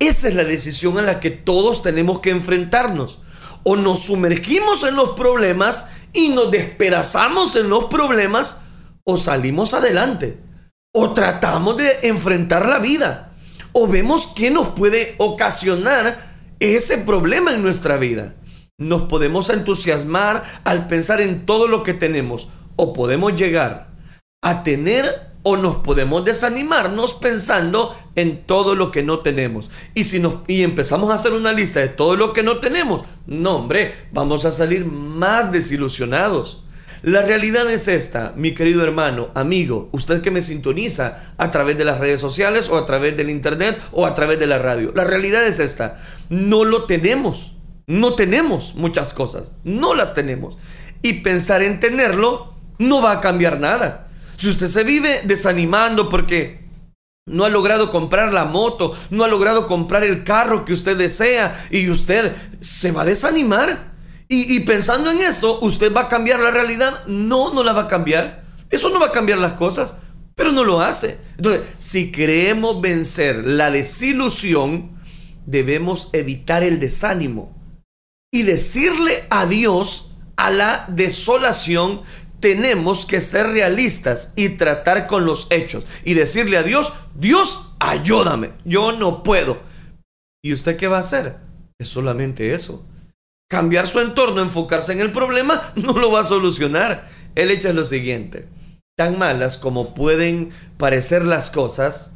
Esa 0.00 0.28
es 0.28 0.34
la 0.34 0.44
decisión 0.44 0.98
a 0.98 1.02
la 1.02 1.20
que 1.20 1.30
todos 1.30 1.82
tenemos 1.82 2.20
que 2.20 2.30
enfrentarnos 2.30 3.18
o 3.64 3.76
nos 3.76 4.00
sumergimos 4.00 4.84
en 4.84 4.96
los 4.96 5.10
problemas 5.10 5.88
y 6.12 6.30
nos 6.30 6.50
despedazamos 6.50 7.56
en 7.56 7.68
los 7.68 7.86
problemas 7.86 8.60
o 9.04 9.16
salimos 9.16 9.74
adelante 9.74 10.40
o 10.92 11.12
tratamos 11.12 11.76
de 11.76 11.90
enfrentar 12.02 12.66
la 12.66 12.78
vida 12.78 13.32
o 13.72 13.86
vemos 13.86 14.26
qué 14.34 14.50
nos 14.50 14.68
puede 14.68 15.14
ocasionar 15.18 16.18
ese 16.60 16.98
problema 16.98 17.52
en 17.52 17.62
nuestra 17.62 17.96
vida. 17.96 18.34
Nos 18.78 19.02
podemos 19.02 19.50
entusiasmar 19.50 20.42
al 20.64 20.86
pensar 20.86 21.20
en 21.20 21.46
todo 21.46 21.68
lo 21.68 21.82
que 21.82 21.94
tenemos 21.94 22.48
o 22.76 22.92
podemos 22.92 23.34
llegar 23.34 23.88
a 24.42 24.62
tener 24.62 25.27
o 25.48 25.56
nos 25.56 25.76
podemos 25.76 26.26
desanimarnos 26.26 27.14
pensando 27.14 27.96
en 28.16 28.44
todo 28.44 28.74
lo 28.74 28.90
que 28.90 29.02
no 29.02 29.20
tenemos. 29.20 29.70
Y 29.94 30.04
si 30.04 30.20
nos 30.20 30.40
y 30.46 30.62
empezamos 30.62 31.10
a 31.10 31.14
hacer 31.14 31.32
una 31.32 31.54
lista 31.54 31.80
de 31.80 31.88
todo 31.88 32.16
lo 32.16 32.34
que 32.34 32.42
no 32.42 32.60
tenemos, 32.60 33.02
no, 33.26 33.56
hombre, 33.56 33.94
vamos 34.12 34.44
a 34.44 34.50
salir 34.50 34.84
más 34.84 35.50
desilusionados. 35.50 36.64
La 37.00 37.22
realidad 37.22 37.70
es 37.70 37.88
esta, 37.88 38.34
mi 38.36 38.54
querido 38.54 38.84
hermano, 38.84 39.30
amigo, 39.34 39.88
usted 39.92 40.20
que 40.20 40.30
me 40.30 40.42
sintoniza 40.42 41.32
a 41.38 41.50
través 41.50 41.78
de 41.78 41.86
las 41.86 41.98
redes 41.98 42.20
sociales 42.20 42.68
o 42.68 42.76
a 42.76 42.84
través 42.84 43.16
del 43.16 43.30
internet 43.30 43.80
o 43.92 44.04
a 44.04 44.14
través 44.14 44.38
de 44.38 44.48
la 44.48 44.58
radio. 44.58 44.92
La 44.94 45.04
realidad 45.04 45.46
es 45.46 45.60
esta, 45.60 45.98
no 46.28 46.64
lo 46.64 46.84
tenemos. 46.84 47.54
No 47.86 48.12
tenemos 48.12 48.74
muchas 48.74 49.14
cosas, 49.14 49.54
no 49.64 49.94
las 49.94 50.14
tenemos. 50.14 50.58
Y 51.00 51.20
pensar 51.20 51.62
en 51.62 51.80
tenerlo 51.80 52.52
no 52.78 53.00
va 53.00 53.12
a 53.12 53.20
cambiar 53.20 53.60
nada. 53.60 54.07
Si 54.38 54.48
usted 54.48 54.68
se 54.68 54.84
vive 54.84 55.22
desanimando 55.24 56.08
porque 56.08 56.64
no 57.26 57.44
ha 57.44 57.48
logrado 57.48 57.90
comprar 57.90 58.32
la 58.32 58.44
moto, 58.44 58.96
no 59.10 59.24
ha 59.24 59.28
logrado 59.28 59.66
comprar 59.66 60.04
el 60.04 60.22
carro 60.22 60.64
que 60.64 60.72
usted 60.72 60.96
desea 60.96 61.54
y 61.70 61.90
usted 61.90 62.32
se 62.60 62.92
va 62.92 63.02
a 63.02 63.04
desanimar. 63.04 63.96
Y, 64.30 64.60
pensando 64.60 65.10
en 65.10 65.20
eso, 65.20 65.58
¿usted 65.62 65.92
va 65.92 66.02
a 66.02 66.08
cambiar 66.08 66.40
la 66.40 66.50
realidad? 66.50 67.06
No, 67.06 67.52
no 67.52 67.64
la 67.64 67.72
va 67.72 67.82
a 67.82 67.88
cambiar. 67.88 68.44
Eso 68.68 68.90
no 68.90 69.00
va 69.00 69.06
a 69.06 69.12
cambiar 69.12 69.38
las 69.38 69.54
cosas, 69.54 69.96
pero 70.34 70.52
no 70.52 70.64
lo 70.64 70.82
hace. 70.82 71.18
Entonces, 71.38 71.62
si 71.78 72.12
queremos 72.12 72.82
vencer 72.82 73.44
la 73.44 73.70
desilusión, 73.70 74.98
debemos 75.46 76.10
evitar 76.12 76.62
el 76.62 76.78
desánimo 76.78 77.56
y 78.30 78.42
decirle 78.42 79.26
adiós 79.30 80.10
a 80.36 80.50
la 80.50 80.84
desolación 80.88 82.02
tenemos 82.40 83.06
que 83.06 83.20
ser 83.20 83.48
realistas 83.48 84.32
y 84.36 84.50
tratar 84.50 85.06
con 85.06 85.24
los 85.24 85.46
hechos 85.50 85.84
y 86.04 86.14
decirle 86.14 86.56
a 86.56 86.62
Dios, 86.62 86.92
Dios, 87.14 87.70
ayúdame, 87.78 88.52
yo 88.64 88.92
no 88.92 89.22
puedo. 89.22 89.58
¿Y 90.42 90.52
usted 90.52 90.76
qué 90.76 90.88
va 90.88 90.98
a 90.98 91.00
hacer? 91.00 91.36
Es 91.78 91.88
solamente 91.88 92.54
eso. 92.54 92.84
Cambiar 93.50 93.86
su 93.86 94.00
entorno, 94.00 94.42
enfocarse 94.42 94.92
en 94.92 95.00
el 95.00 95.12
problema, 95.12 95.72
no 95.76 95.92
lo 95.92 96.12
va 96.12 96.20
a 96.20 96.24
solucionar. 96.24 97.08
El 97.34 97.50
hecho 97.50 97.68
es 97.68 97.74
lo 97.74 97.84
siguiente, 97.84 98.48
tan 98.96 99.18
malas 99.18 99.58
como 99.58 99.94
pueden 99.94 100.50
parecer 100.76 101.24
las 101.24 101.50
cosas, 101.50 102.14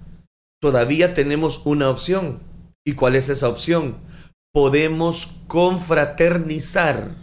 todavía 0.61 1.15
tenemos 1.15 1.63
una 1.65 1.91
opción. 1.91 2.41
¿Y 2.85 2.95
cuál 2.95 3.15
es 3.15 3.29
esa 3.29 3.49
opción? 3.49 3.97
podemos 4.53 5.33
confraternizar 5.47 7.17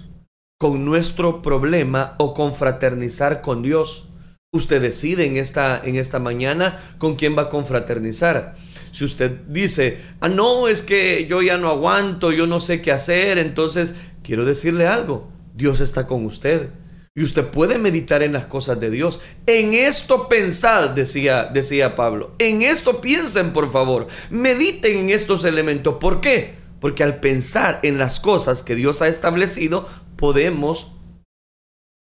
con 0.60 0.84
nuestro 0.84 1.42
problema 1.42 2.16
o 2.20 2.34
confraternizar 2.34 3.42
con 3.42 3.64
Dios. 3.64 4.10
Usted 4.52 4.82
decide 4.82 5.24
en 5.24 5.38
esta, 5.38 5.82
en 5.82 5.96
esta 5.96 6.20
mañana 6.20 6.78
con 6.98 7.16
quién 7.16 7.38
va 7.38 7.44
a 7.44 7.50
confraternizar. 7.50 8.56
Si 8.92 9.06
usted 9.06 9.32
dice, 9.48 10.00
ah, 10.20 10.28
no, 10.28 10.68
es 10.68 10.82
que 10.82 11.28
yo 11.30 11.42
ya 11.42 11.58
no 11.58 11.70
aguanto, 11.70 12.34
yo 12.34 12.46
no 12.46 12.60
sé 12.60 12.82
qué 12.82 12.92
hacer, 12.92 13.38
entonces 13.38 13.96
quiero 14.22 14.44
decirle 14.44 14.86
algo, 14.86 15.32
Dios 15.56 15.80
está 15.80 16.08
con 16.08 16.26
usted. 16.26 16.72
Y 17.16 17.24
usted 17.24 17.46
puede 17.48 17.78
meditar 17.78 18.22
en 18.22 18.34
las 18.34 18.46
cosas 18.46 18.82
de 18.82 18.90
Dios. 18.90 19.22
En 19.46 19.74
esto 19.74 20.28
pensad, 20.28 20.90
decía, 20.90 21.46
decía 21.46 21.96
Pablo. 21.96 22.36
En 22.38 22.64
esto 22.64 23.00
piensen, 23.00 23.54
por 23.54 23.72
favor. 23.72 24.08
Mediten 24.30 24.98
en 24.98 25.10
estos 25.10 25.46
elementos. 25.46 25.96
¿Por 26.02 26.20
qué? 26.20 26.56
Porque 26.82 27.04
al 27.04 27.20
pensar 27.20 27.80
en 27.84 27.98
las 27.98 28.20
cosas 28.20 28.64
que 28.64 28.76
Dios 28.76 29.02
ha 29.02 29.08
establecido, 29.08 29.88
podemos 30.20 30.92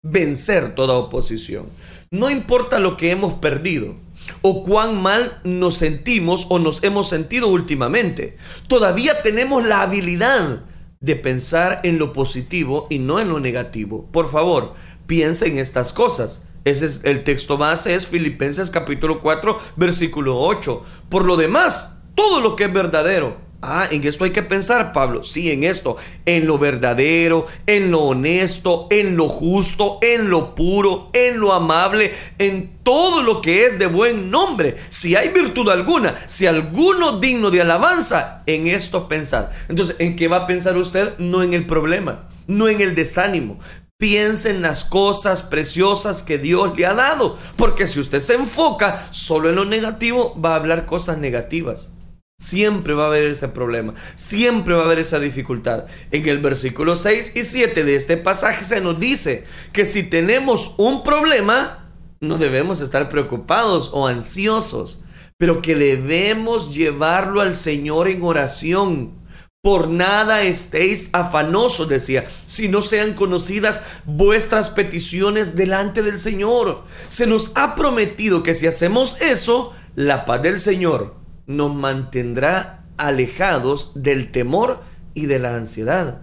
vencer 0.03 0.75
toda 0.75 0.95
oposición. 0.95 1.67
No 2.11 2.31
importa 2.31 2.79
lo 2.79 2.97
que 2.97 3.11
hemos 3.11 3.35
perdido 3.35 3.97
o 4.43 4.63
cuán 4.63 5.03
mal 5.03 5.41
nos 5.45 5.77
sentimos 5.77 6.47
o 6.49 6.59
nos 6.59 6.85
hemos 6.85 7.09
sentido 7.09 7.49
últimamente. 7.49 8.37
Todavía 8.69 9.23
tenemos 9.23 9.65
la 9.65 9.83
habilidad 9.83 10.65
de 11.01 11.17
pensar 11.17 11.81
en 11.83 11.99
lo 11.99 12.13
positivo 12.13 12.87
y 12.91 12.99
no 13.01 13.21
en 13.21 13.29
lo 13.29 13.41
negativo. 13.41 14.07
Por 14.13 14.29
favor, 14.29 14.75
piensa 15.07 15.47
en 15.47 15.59
estas 15.59 15.93
cosas. 15.93 16.43
Ese 16.65 16.87
es 16.87 17.01
el 17.05 17.23
texto 17.23 17.59
base 17.59 17.95
es 17.95 18.07
Filipenses 18.07 18.71
capítulo 18.71 19.21
4, 19.21 19.59
versículo 19.77 20.41
8. 20.41 20.85
Por 21.09 21.25
lo 21.25 21.37
demás, 21.37 21.99
todo 22.15 22.41
lo 22.41 22.57
que 22.57 22.65
es 22.65 22.73
verdadero, 22.73 23.37
Ah, 23.63 23.89
en 23.91 24.05
esto 24.05 24.25
hay 24.25 24.33
que 24.33 24.43
pensar, 24.43 24.93
Pablo. 24.93 25.23
Sí, 25.23 25.51
en 25.51 25.65
esto. 25.65 25.97
En 26.25 26.47
lo 26.47 26.59
verdadero, 26.59 27.47
en 27.67 27.91
lo 27.91 28.01
honesto, 28.03 28.87
en 28.91 29.17
lo 29.17 29.29
justo, 29.29 29.99
en 30.03 30.31
lo 30.31 30.55
puro, 30.55 31.11
en 31.15 31.41
lo 31.41 31.53
amable, 31.53 32.13
en 32.39 32.79
todo 32.83 33.23
lo 33.23 33.41
que 33.41 33.67
es 33.67 33.79
de 33.79 33.87
buen 33.87 34.31
nombre. 34.31 34.77
Si 34.91 35.17
hay 35.17 35.31
virtud 35.31 35.69
alguna, 35.71 36.15
si 36.27 36.47
alguno 36.47 37.19
digno 37.19 37.51
de 37.51 37.63
alabanza, 37.63 38.43
en 38.47 38.67
esto 38.67 39.09
pensar. 39.09 39.51
Entonces, 39.69 39.97
¿en 39.99 40.17
qué 40.17 40.29
va 40.29 40.37
a 40.39 40.47
pensar 40.47 40.77
usted? 40.77 41.19
No 41.19 41.43
en 41.43 41.55
el 41.55 41.67
problema, 41.67 42.29
no 42.47 42.69
en 42.69 42.81
el 42.81 42.95
desánimo. 42.95 43.59
Piense 43.99 44.51
en 44.51 44.61
las 44.61 44.85
cosas 44.85 45.43
preciosas 45.43 46.23
que 46.23 46.37
Dios 46.37 46.77
le 46.77 46.85
ha 46.85 46.93
dado. 46.93 47.39
Porque 47.57 47.87
si 47.87 47.99
usted 47.99 48.21
se 48.21 48.35
enfoca 48.35 49.09
solo 49.11 49.49
en 49.49 49.57
lo 49.57 49.65
negativo, 49.65 50.39
va 50.39 50.53
a 50.53 50.57
hablar 50.57 50.85
cosas 50.85 51.17
negativas. 51.17 51.93
Siempre 52.39 52.93
va 52.93 53.05
a 53.05 53.07
haber 53.07 53.29
ese 53.29 53.49
problema, 53.49 53.95
siempre 54.15 54.75
va 54.75 54.83
a 54.83 54.85
haber 54.85 54.99
esa 54.99 55.19
dificultad. 55.19 55.87
En 56.11 56.29
el 56.29 56.39
versículo 56.39 56.95
6 56.95 57.33
y 57.35 57.45
7 57.45 57.83
de 57.83 57.95
este 57.95 58.19
pasaje 58.19 58.63
se 58.63 58.83
nos 58.83 59.01
dice 59.01 59.45
que 59.73 59.87
si 59.87 60.03
tenemos 60.03 60.75
un 60.77 61.03
problema, 61.03 61.91
no 62.21 62.37
debemos 62.37 62.83
estar 62.83 63.09
preocupados 63.09 63.91
o 63.95 64.07
ansiosos, 64.07 65.03
pero 65.39 65.63
que 65.63 65.75
debemos 65.77 66.75
llevarlo 66.75 67.41
al 67.41 67.55
Señor 67.55 68.07
en 68.07 68.23
oración. 68.23 69.15
Por 69.63 69.89
nada 69.89 70.43
estéis 70.43 71.09
afanosos, 71.15 71.89
decía, 71.89 72.27
si 72.45 72.69
no 72.69 72.83
sean 72.83 73.15
conocidas 73.15 73.83
vuestras 74.05 74.69
peticiones 74.69 75.57
delante 75.57 76.03
del 76.03 76.19
Señor. 76.19 76.85
Se 77.09 77.27
nos 77.27 77.53
ha 77.55 77.75
prometido 77.75 78.43
que 78.43 78.55
si 78.55 78.67
hacemos 78.67 79.17
eso, 79.23 79.73
la 79.95 80.27
paz 80.27 80.43
del 80.43 80.59
Señor 80.59 81.26
nos 81.47 81.75
mantendrá 81.75 82.85
alejados 82.97 83.93
del 83.95 84.31
temor 84.31 84.81
y 85.15 85.27
de 85.27 85.39
la 85.39 85.55
ansiedad. 85.55 86.23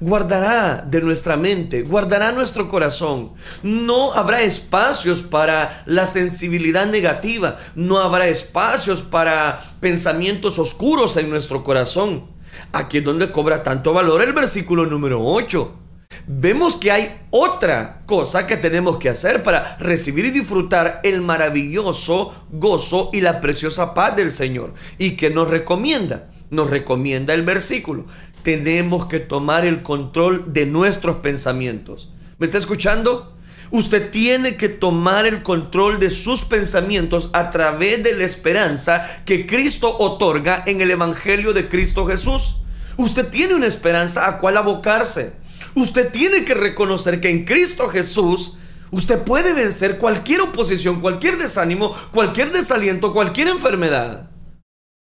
Guardará 0.00 0.84
de 0.86 1.00
nuestra 1.00 1.36
mente, 1.36 1.82
guardará 1.82 2.32
nuestro 2.32 2.68
corazón. 2.68 3.32
No 3.62 4.12
habrá 4.12 4.42
espacios 4.42 5.22
para 5.22 5.84
la 5.86 6.06
sensibilidad 6.06 6.86
negativa, 6.86 7.56
no 7.76 7.98
habrá 7.98 8.26
espacios 8.26 9.02
para 9.02 9.60
pensamientos 9.80 10.58
oscuros 10.58 11.16
en 11.16 11.30
nuestro 11.30 11.62
corazón. 11.62 12.30
Aquí 12.72 12.98
es 12.98 13.04
donde 13.04 13.30
cobra 13.30 13.62
tanto 13.62 13.92
valor 13.92 14.22
el 14.22 14.32
versículo 14.32 14.86
número 14.86 15.22
8 15.24 15.85
vemos 16.26 16.76
que 16.76 16.90
hay 16.90 17.20
otra 17.30 18.02
cosa 18.06 18.46
que 18.46 18.56
tenemos 18.56 18.98
que 18.98 19.08
hacer 19.08 19.42
para 19.42 19.76
recibir 19.78 20.26
y 20.26 20.30
disfrutar 20.30 21.00
el 21.04 21.20
maravilloso 21.20 22.32
gozo 22.50 23.10
y 23.12 23.20
la 23.20 23.40
preciosa 23.40 23.94
paz 23.94 24.16
del 24.16 24.32
Señor. 24.32 24.74
¿Y 24.98 25.12
que 25.12 25.30
nos 25.30 25.48
recomienda? 25.48 26.28
Nos 26.50 26.70
recomienda 26.70 27.34
el 27.34 27.42
versículo. 27.42 28.06
Tenemos 28.42 29.06
que 29.06 29.20
tomar 29.20 29.64
el 29.64 29.82
control 29.82 30.52
de 30.52 30.66
nuestros 30.66 31.16
pensamientos. 31.16 32.10
¿Me 32.38 32.46
está 32.46 32.58
escuchando? 32.58 33.32
Usted 33.70 34.10
tiene 34.10 34.56
que 34.56 34.68
tomar 34.68 35.26
el 35.26 35.42
control 35.42 35.98
de 35.98 36.10
sus 36.10 36.44
pensamientos 36.44 37.30
a 37.32 37.50
través 37.50 38.02
de 38.02 38.14
la 38.14 38.24
esperanza 38.24 39.04
que 39.24 39.46
Cristo 39.46 39.96
otorga 39.98 40.62
en 40.66 40.80
el 40.80 40.92
Evangelio 40.92 41.52
de 41.52 41.68
Cristo 41.68 42.06
Jesús. 42.06 42.58
Usted 42.96 43.26
tiene 43.28 43.54
una 43.54 43.66
esperanza 43.66 44.28
a 44.28 44.38
cual 44.38 44.56
abocarse. 44.56 45.34
Usted 45.76 46.10
tiene 46.10 46.46
que 46.46 46.54
reconocer 46.54 47.20
que 47.20 47.28
en 47.28 47.44
Cristo 47.44 47.86
Jesús 47.88 48.56
usted 48.90 49.22
puede 49.24 49.52
vencer 49.52 49.98
cualquier 49.98 50.40
oposición, 50.40 51.02
cualquier 51.02 51.36
desánimo, 51.36 51.94
cualquier 52.12 52.50
desaliento, 52.50 53.12
cualquier 53.12 53.48
enfermedad. 53.48 54.30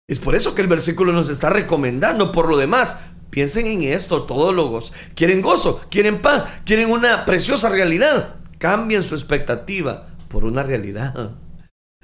Es 0.08 0.18
por 0.18 0.34
eso 0.34 0.54
que 0.54 0.62
el 0.62 0.68
versículo 0.68 1.12
nos 1.12 1.28
está 1.28 1.50
recomendando. 1.50 2.32
Por 2.32 2.48
lo 2.48 2.56
demás, 2.56 2.96
piensen 3.28 3.66
en 3.66 3.82
esto, 3.82 4.22
todólogos. 4.22 4.94
Quieren 5.14 5.42
gozo, 5.42 5.82
quieren 5.90 6.22
paz, 6.22 6.46
quieren 6.64 6.90
una 6.90 7.26
preciosa 7.26 7.68
realidad. 7.68 8.36
Cambien 8.56 9.04
su 9.04 9.14
expectativa 9.14 10.06
por 10.28 10.46
una 10.46 10.62
realidad. 10.62 11.32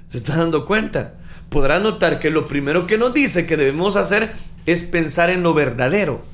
¿Se 0.05 0.19
está 0.19 0.35
dando 0.35 0.67
cuenta? 0.67 1.15
Podrá 1.49 1.79
notar 1.79 2.19
que 2.19 2.29
lo 2.29 2.47
primero 2.47 2.85
que 2.85 2.99
nos 2.99 3.11
dice 3.11 3.47
que 3.47 3.57
debemos 3.57 3.95
hacer 3.95 4.31
es 4.67 4.83
pensar 4.83 5.31
en 5.31 5.41
lo 5.41 5.55
verdadero. 5.55 6.30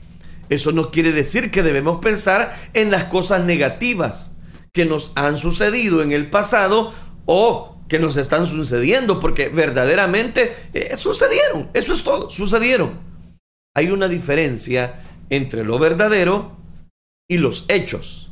Eso 0.50 0.72
no 0.72 0.92
quiere 0.92 1.12
decir 1.12 1.52
que 1.52 1.64
debemos 1.64 2.00
pensar 2.00 2.56
en 2.74 2.92
las 2.92 3.06
cosas 3.06 3.44
negativas 3.44 4.34
que 4.74 4.86
nos 4.86 5.12
han 5.16 5.38
sucedido 5.38 6.02
en 6.02 6.12
el 6.12 6.30
pasado 6.30 6.94
o 7.26 7.78
que 7.88 8.00
nos 8.00 8.18
están 8.18 8.48
sucediendo, 8.48 9.20
porque 9.20 9.50
verdaderamente 9.50 10.56
eh, 10.74 10.96
sucedieron, 10.96 11.70
eso 11.74 11.94
es 11.94 12.04
todo, 12.04 12.30
sucedieron. 12.30 13.00
Hay 13.76 13.92
una 13.92 14.08
diferencia 14.08 15.02
entre 15.30 15.64
lo 15.64 15.80
verdadero 15.80 16.58
y 17.30 17.38
los 17.38 17.66
hechos. 17.68 18.32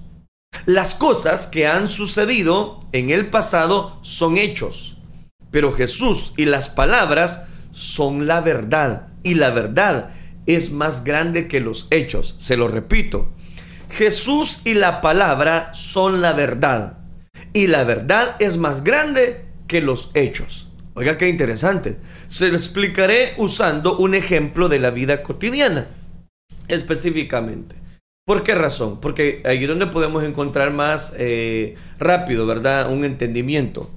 Las 0.65 0.95
cosas 0.95 1.47
que 1.47 1.67
han 1.67 1.87
sucedido 1.87 2.79
en 2.91 3.09
el 3.09 3.29
pasado 3.29 3.99
son 4.01 4.37
hechos, 4.37 4.97
pero 5.51 5.73
Jesús 5.73 6.33
y 6.37 6.45
las 6.45 6.69
palabras 6.69 7.47
son 7.71 8.25
la 8.25 8.41
verdad, 8.41 9.09
y 9.23 9.35
la 9.35 9.51
verdad 9.51 10.11
es 10.45 10.71
más 10.71 11.03
grande 11.03 11.47
que 11.47 11.59
los 11.59 11.87
hechos. 11.91 12.35
Se 12.37 12.57
lo 12.57 12.67
repito. 12.67 13.33
Jesús 13.89 14.61
y 14.65 14.73
la 14.73 15.01
palabra 15.01 15.73
son 15.73 16.21
la 16.21 16.33
verdad. 16.33 16.99
Y 17.53 17.67
la 17.67 17.83
verdad 17.83 18.35
es 18.39 18.57
más 18.57 18.83
grande 18.83 19.45
que 19.67 19.81
los 19.81 20.11
hechos. 20.13 20.69
Oiga, 20.93 21.17
qué 21.17 21.27
interesante. 21.27 21.97
Se 22.27 22.49
lo 22.49 22.57
explicaré 22.57 23.33
usando 23.37 23.97
un 23.97 24.15
ejemplo 24.15 24.69
de 24.69 24.79
la 24.79 24.91
vida 24.91 25.23
cotidiana. 25.23 25.87
Específicamente. 26.67 27.75
¿Por 28.25 28.43
qué 28.43 28.55
razón? 28.55 28.99
Porque 28.99 29.43
ahí 29.45 29.61
es 29.61 29.67
donde 29.67 29.87
podemos 29.87 30.23
encontrar 30.23 30.71
más 30.71 31.13
eh, 31.17 31.75
rápido, 31.99 32.47
¿verdad? 32.47 32.91
Un 32.91 33.03
entendimiento. 33.03 33.91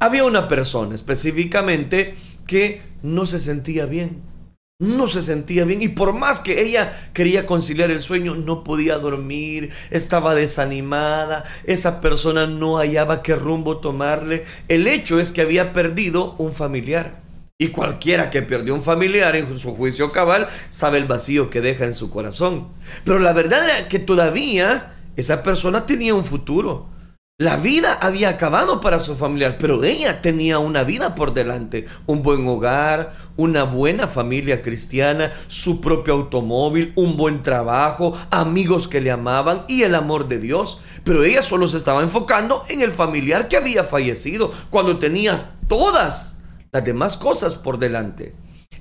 Había 0.00 0.24
una 0.24 0.48
persona 0.48 0.94
específicamente 0.94 2.14
que 2.46 2.82
no 3.02 3.26
se 3.26 3.38
sentía 3.38 3.86
bien 3.86 4.33
no 4.80 5.06
se 5.06 5.22
sentía 5.22 5.64
bien 5.64 5.82
y 5.82 5.88
por 5.88 6.14
más 6.14 6.40
que 6.40 6.62
ella 6.62 6.92
quería 7.12 7.46
conciliar 7.46 7.92
el 7.92 8.02
sueño, 8.02 8.34
no 8.34 8.64
podía 8.64 8.98
dormir, 8.98 9.70
estaba 9.90 10.34
desanimada, 10.34 11.44
esa 11.62 12.00
persona 12.00 12.48
no 12.48 12.78
hallaba 12.78 13.22
qué 13.22 13.36
rumbo 13.36 13.76
tomarle. 13.76 14.44
El 14.66 14.88
hecho 14.88 15.20
es 15.20 15.30
que 15.30 15.42
había 15.42 15.72
perdido 15.72 16.34
un 16.38 16.52
familiar. 16.52 17.22
Y 17.56 17.68
cualquiera 17.68 18.30
que 18.30 18.42
perdió 18.42 18.74
un 18.74 18.82
familiar 18.82 19.36
en 19.36 19.56
su 19.60 19.76
juicio 19.76 20.10
cabal 20.10 20.48
sabe 20.70 20.98
el 20.98 21.04
vacío 21.04 21.50
que 21.50 21.60
deja 21.60 21.84
en 21.84 21.94
su 21.94 22.10
corazón. 22.10 22.66
Pero 23.04 23.20
la 23.20 23.32
verdad 23.32 23.64
era 23.64 23.86
que 23.86 24.00
todavía 24.00 24.96
esa 25.14 25.44
persona 25.44 25.86
tenía 25.86 26.16
un 26.16 26.24
futuro. 26.24 26.88
La 27.38 27.56
vida 27.56 27.94
había 27.94 28.28
acabado 28.28 28.80
para 28.80 29.00
su 29.00 29.16
familiar, 29.16 29.56
pero 29.58 29.82
ella 29.82 30.22
tenía 30.22 30.60
una 30.60 30.84
vida 30.84 31.16
por 31.16 31.34
delante, 31.34 31.84
un 32.06 32.22
buen 32.22 32.46
hogar, 32.46 33.12
una 33.36 33.64
buena 33.64 34.06
familia 34.06 34.62
cristiana, 34.62 35.32
su 35.48 35.80
propio 35.80 36.14
automóvil, 36.14 36.92
un 36.94 37.16
buen 37.16 37.42
trabajo, 37.42 38.16
amigos 38.30 38.86
que 38.86 39.00
le 39.00 39.10
amaban 39.10 39.64
y 39.66 39.82
el 39.82 39.96
amor 39.96 40.28
de 40.28 40.38
Dios. 40.38 40.80
Pero 41.02 41.24
ella 41.24 41.42
solo 41.42 41.66
se 41.66 41.76
estaba 41.76 42.02
enfocando 42.02 42.62
en 42.68 42.82
el 42.82 42.92
familiar 42.92 43.48
que 43.48 43.56
había 43.56 43.82
fallecido, 43.82 44.52
cuando 44.70 45.00
tenía 45.00 45.56
todas 45.66 46.36
las 46.70 46.84
demás 46.84 47.16
cosas 47.16 47.56
por 47.56 47.80
delante. 47.80 48.36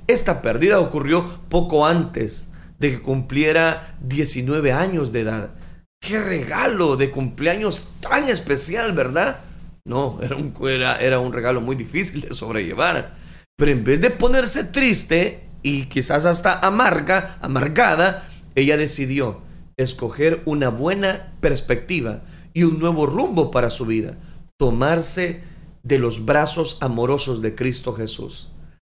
Esta 0.05 0.43
pérdida 0.43 0.79
ocurrió 0.79 1.25
poco 1.49 1.87
antes 1.87 2.51
de 2.77 2.91
que 2.91 3.01
cumpliera 3.01 3.97
19 4.01 4.73
años 4.73 5.11
de 5.11 5.21
edad. 5.21 5.55
Qué 6.03 6.21
regalo 6.21 6.97
de 6.97 7.11
cumpleaños 7.11 7.87
tan 8.01 8.27
especial, 8.27 8.91
¿verdad? 8.91 9.39
No, 9.85 10.19
era 10.21 10.35
un, 10.35 10.53
era, 10.69 10.97
era 10.97 11.19
un 11.19 11.31
regalo 11.31 11.61
muy 11.61 11.77
difícil 11.77 12.19
de 12.19 12.33
sobrellevar. 12.33 13.15
Pero 13.55 13.71
en 13.71 13.85
vez 13.85 14.01
de 14.01 14.09
ponerse 14.09 14.65
triste 14.65 15.47
y 15.61 15.85
quizás 15.85 16.25
hasta 16.25 16.59
amarga, 16.59 17.37
amargada, 17.41 18.27
ella 18.53 18.75
decidió 18.75 19.43
escoger 19.77 20.41
una 20.43 20.67
buena 20.67 21.37
perspectiva 21.39 22.23
y 22.53 22.63
un 22.63 22.79
nuevo 22.79 23.05
rumbo 23.05 23.49
para 23.49 23.69
su 23.69 23.85
vida, 23.85 24.17
tomarse 24.59 25.41
de 25.83 25.99
los 25.99 26.25
brazos 26.25 26.79
amorosos 26.81 27.41
de 27.41 27.55
Cristo 27.55 27.93
Jesús. 27.93 28.49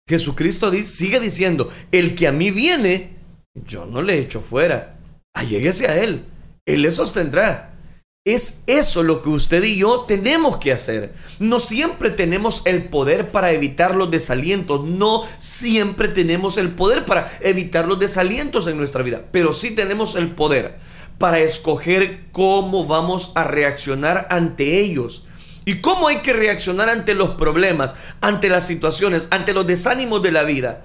Jesucristo 0.08 0.70
sigue 0.84 1.18
diciendo, 1.18 1.70
el 1.90 2.14
que 2.14 2.28
a 2.28 2.32
mí 2.32 2.52
viene, 2.52 3.16
yo 3.66 3.84
no 3.84 4.00
le 4.00 4.20
echo 4.20 4.40
fuera, 4.40 4.96
alléguese 5.34 5.88
a 5.88 6.00
Él, 6.00 6.24
Él 6.74 6.82
le 6.82 6.90
sostendrá. 6.90 7.70
Es 8.26 8.60
eso 8.66 9.02
lo 9.02 9.22
que 9.22 9.30
usted 9.30 9.64
y 9.64 9.78
yo 9.78 10.00
tenemos 10.00 10.58
que 10.58 10.72
hacer. 10.72 11.14
No 11.38 11.58
siempre 11.58 12.10
tenemos 12.10 12.62
el 12.66 12.84
poder 12.84 13.30
para 13.30 13.52
evitar 13.52 13.94
los 13.94 14.10
desalientos. 14.10 14.84
No 14.84 15.24
siempre 15.38 16.08
tenemos 16.08 16.58
el 16.58 16.70
poder 16.70 17.06
para 17.06 17.32
evitar 17.40 17.88
los 17.88 17.98
desalientos 17.98 18.66
en 18.66 18.76
nuestra 18.76 19.02
vida. 19.02 19.24
Pero 19.32 19.54
sí 19.54 19.70
tenemos 19.70 20.16
el 20.16 20.32
poder 20.32 20.78
para 21.16 21.38
escoger 21.38 22.26
cómo 22.30 22.86
vamos 22.86 23.32
a 23.36 23.44
reaccionar 23.44 24.26
ante 24.30 24.80
ellos. 24.80 25.24
Y 25.64 25.80
cómo 25.80 26.08
hay 26.08 26.16
que 26.16 26.34
reaccionar 26.34 26.90
ante 26.90 27.14
los 27.14 27.30
problemas, 27.30 27.96
ante 28.20 28.50
las 28.50 28.66
situaciones, 28.66 29.28
ante 29.30 29.54
los 29.54 29.66
desánimos 29.66 30.22
de 30.22 30.32
la 30.32 30.44
vida. 30.44 30.84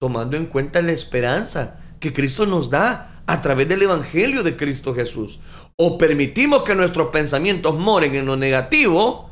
Tomando 0.00 0.36
en 0.36 0.46
cuenta 0.46 0.80
la 0.80 0.92
esperanza 0.92 1.76
que 1.98 2.12
Cristo 2.12 2.46
nos 2.46 2.70
da 2.70 3.17
a 3.28 3.42
través 3.42 3.68
del 3.68 3.82
Evangelio 3.82 4.42
de 4.42 4.56
Cristo 4.56 4.94
Jesús. 4.94 5.38
O 5.76 5.98
permitimos 5.98 6.62
que 6.62 6.74
nuestros 6.74 7.08
pensamientos 7.08 7.78
moren 7.78 8.14
en 8.14 8.24
lo 8.24 8.36
negativo 8.36 9.30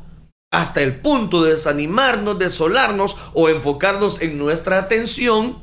hasta 0.51 0.81
el 0.81 1.01
punto 1.01 1.43
de 1.43 1.51
desanimarnos, 1.53 2.37
desolarnos 2.37 3.17
o 3.33 3.49
enfocarnos 3.49 4.21
en 4.21 4.37
nuestra 4.37 4.77
atención 4.77 5.57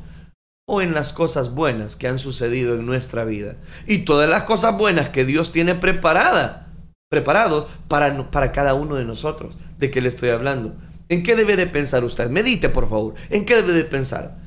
o 0.67 0.83
en 0.83 0.95
las 0.95 1.13
cosas 1.13 1.55
buenas 1.55 1.95
que 1.95 2.09
han 2.09 2.19
sucedido 2.19 2.75
en 2.75 2.85
nuestra 2.87 3.25
vida. 3.25 3.55
Y 3.87 3.99
todas 3.99 4.29
las 4.29 4.43
cosas 4.43 4.77
buenas 4.77 5.11
que 5.11 5.25
Dios 5.25 5.53
tiene 5.53 5.77
preparadas, 5.77 6.67
preparados 7.09 7.71
para, 7.87 8.33
para 8.33 8.51
cada 8.51 8.75
uno 8.75 8.97
de 8.97 9.05
nosotros. 9.05 9.55
¿De 9.79 9.93
qué 9.93 10.01
le 10.01 10.09
estoy 10.09 10.31
hablando? 10.31 10.75
¿En 11.09 11.23
qué 11.23 11.37
debe 11.37 11.55
de 11.55 11.69
pensar 11.69 12.03
usted? 12.03 12.29
Medite, 12.31 12.69
por 12.69 12.89
favor. 12.89 13.15
¿En 13.31 13.45
qué 13.45 13.55
debe 13.55 13.75
de 13.75 13.85
pensar? 13.85 14.39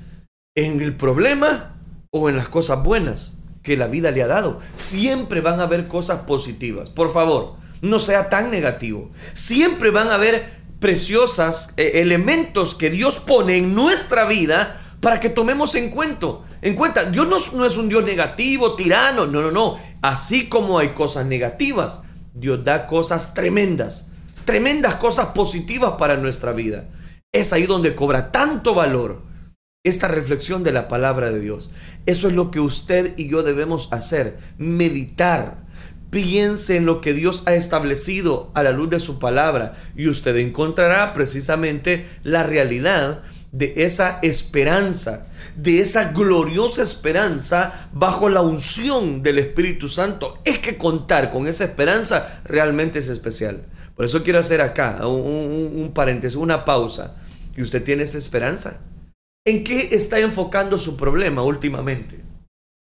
¿En 0.58 0.82
el 0.82 0.94
problema 0.98 1.78
o 2.12 2.28
en 2.28 2.36
las 2.36 2.50
cosas 2.50 2.84
buenas 2.84 3.38
que 3.68 3.76
la 3.76 3.88
vida 3.88 4.12
le 4.12 4.24
ha 4.24 4.28
dado. 4.28 4.62
Siempre 4.74 5.42
van 5.42 5.60
a 5.60 5.64
haber 5.64 5.90
cosas 5.90 6.22
positivas. 6.22 6.90
Por 6.90 7.12
favor, 7.12 7.56
no 7.82 8.00
sea 8.00 8.30
tan 8.30 8.50
negativo. 8.50 9.12
Siempre 9.34 9.92
van 9.92 10.08
a 10.08 10.14
haber 10.14 10.50
preciosas 10.80 11.74
eh, 11.76 11.92
elementos 11.96 12.76
que 12.76 12.90
Dios 12.90 13.18
pone 13.18 13.58
en 13.58 13.76
nuestra 13.76 14.24
vida 14.24 14.80
para 15.02 15.20
que 15.20 15.28
tomemos 15.28 15.76
en 15.76 15.90
cuenta. 15.90 16.28
En 16.62 16.76
cuenta, 16.76 17.04
Dios 17.04 17.28
no, 17.28 17.58
no 17.58 17.66
es 17.66 17.76
un 17.76 17.90
Dios 17.90 18.06
negativo, 18.06 18.78
tirano. 18.78 19.28
No, 19.28 19.42
no, 19.42 19.52
no. 19.52 19.78
Así 20.02 20.48
como 20.48 20.80
hay 20.80 20.92
cosas 20.92 21.26
negativas, 21.26 22.00
Dios 22.34 22.64
da 22.64 22.88
cosas 22.88 23.34
tremendas. 23.34 24.06
Tremendas 24.46 24.96
cosas 24.96 25.28
positivas 25.36 25.96
para 26.00 26.16
nuestra 26.16 26.54
vida. 26.54 26.88
Es 27.34 27.52
ahí 27.52 27.66
donde 27.66 27.96
cobra 27.96 28.32
tanto 28.32 28.74
valor 28.74 29.27
esta 29.88 30.08
reflexión 30.08 30.64
de 30.64 30.72
la 30.72 30.88
palabra 30.88 31.32
de 31.32 31.40
Dios. 31.40 31.72
Eso 32.06 32.28
es 32.28 32.34
lo 32.34 32.52
que 32.52 32.60
usted 32.60 33.14
y 33.18 33.28
yo 33.30 33.44
debemos 33.44 33.90
hacer, 33.92 34.38
meditar. 34.58 35.66
Piense 36.10 36.78
en 36.78 36.86
lo 36.86 37.02
que 37.02 37.14
Dios 37.14 37.44
ha 37.48 37.54
establecido 37.54 38.52
a 38.56 38.64
la 38.64 38.72
luz 38.72 38.90
de 38.90 39.00
su 39.00 39.20
palabra 39.20 39.74
y 39.96 40.08
usted 40.08 40.36
encontrará 40.38 41.14
precisamente 41.14 42.06
la 42.24 42.44
realidad 42.44 43.24
de 43.52 43.74
esa 43.78 44.20
esperanza, 44.22 45.28
de 45.56 45.82
esa 45.82 46.12
gloriosa 46.12 46.84
esperanza 46.84 47.90
bajo 47.94 48.30
la 48.30 48.42
unción 48.42 49.24
del 49.24 49.40
Espíritu 49.40 49.90
Santo. 49.90 50.40
Es 50.46 50.60
que 50.60 50.78
contar 50.78 51.32
con 51.32 51.48
esa 51.48 51.66
esperanza 51.66 52.42
realmente 52.46 53.00
es 53.00 53.10
especial. 53.10 53.66
Por 53.96 54.06
eso 54.06 54.24
quiero 54.24 54.40
hacer 54.40 54.62
acá 54.62 55.06
un, 55.08 55.92
paréntesis, 55.94 56.38
una 56.38 56.66
pausa. 56.66 57.16
¿Y 57.56 57.64
usted 57.64 57.84
tiene 57.84 58.04
esa 58.04 58.20
esperanza? 58.20 58.80
¿En 59.48 59.64
qué 59.64 59.88
está 59.94 60.20
enfocando 60.20 60.78
su 60.78 60.98
problema 60.98 61.42
últimamente? 61.42 62.22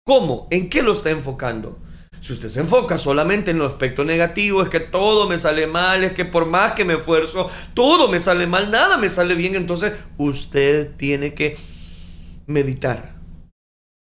¿Cómo? 0.07 0.47
¿En 0.53 0.69
qué 0.69 0.85
lo 0.85 0.93
está 0.93 1.11
enfocando? 1.11 1.81
Si 2.21 2.33
usted 2.33 2.49
se 2.49 2.61
enfoca 2.61 2.97
solamente 2.97 3.51
en 3.51 3.59
lo 3.59 3.67
aspecto 3.67 4.05
negativo, 4.05 4.63
es 4.63 4.69
que 4.69 4.79
todo 4.79 5.29
me 5.29 5.37
sale 5.37 5.67
mal, 5.67 6.05
es 6.05 6.13
que 6.13 6.25
por 6.25 6.47
más 6.47 6.71
que 6.71 6.85
me 6.85 6.95
esfuerzo, 6.95 7.51
todo 7.75 8.09
me 8.09 8.21
sale 8.21 8.47
mal, 8.47 8.71
nada 8.71 8.99
me 8.99 9.09
sale 9.09 9.35
bien, 9.35 9.57
entonces 9.57 9.95
usted 10.17 10.95
tiene 10.97 11.35
que 11.35 11.57
meditar 12.47 13.17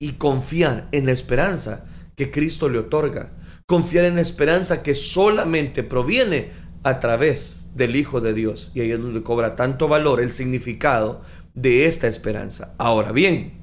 y 0.02 0.14
confiar 0.14 0.90
en 0.94 1.06
la 1.06 1.12
esperanza 1.12 1.86
que 2.16 2.32
Cristo 2.32 2.70
le 2.70 2.80
otorga. 2.80 3.34
Confiar 3.68 4.06
en 4.06 4.16
la 4.16 4.22
esperanza 4.22 4.82
que 4.82 4.96
solamente 4.96 5.84
proviene 5.84 6.50
a 6.82 7.00
través 7.00 7.68
del 7.76 7.96
Hijo 7.96 8.20
de 8.20 8.34
Dios. 8.34 8.72
Y 8.74 8.82
ahí 8.82 8.92
es 8.92 9.00
donde 9.00 9.22
cobra 9.22 9.56
tanto 9.56 9.88
valor 9.88 10.22
el 10.22 10.32
significado 10.32 11.22
de 11.54 11.86
esta 11.86 12.08
esperanza. 12.08 12.76
Ahora 12.78 13.12
bien, 13.12 13.54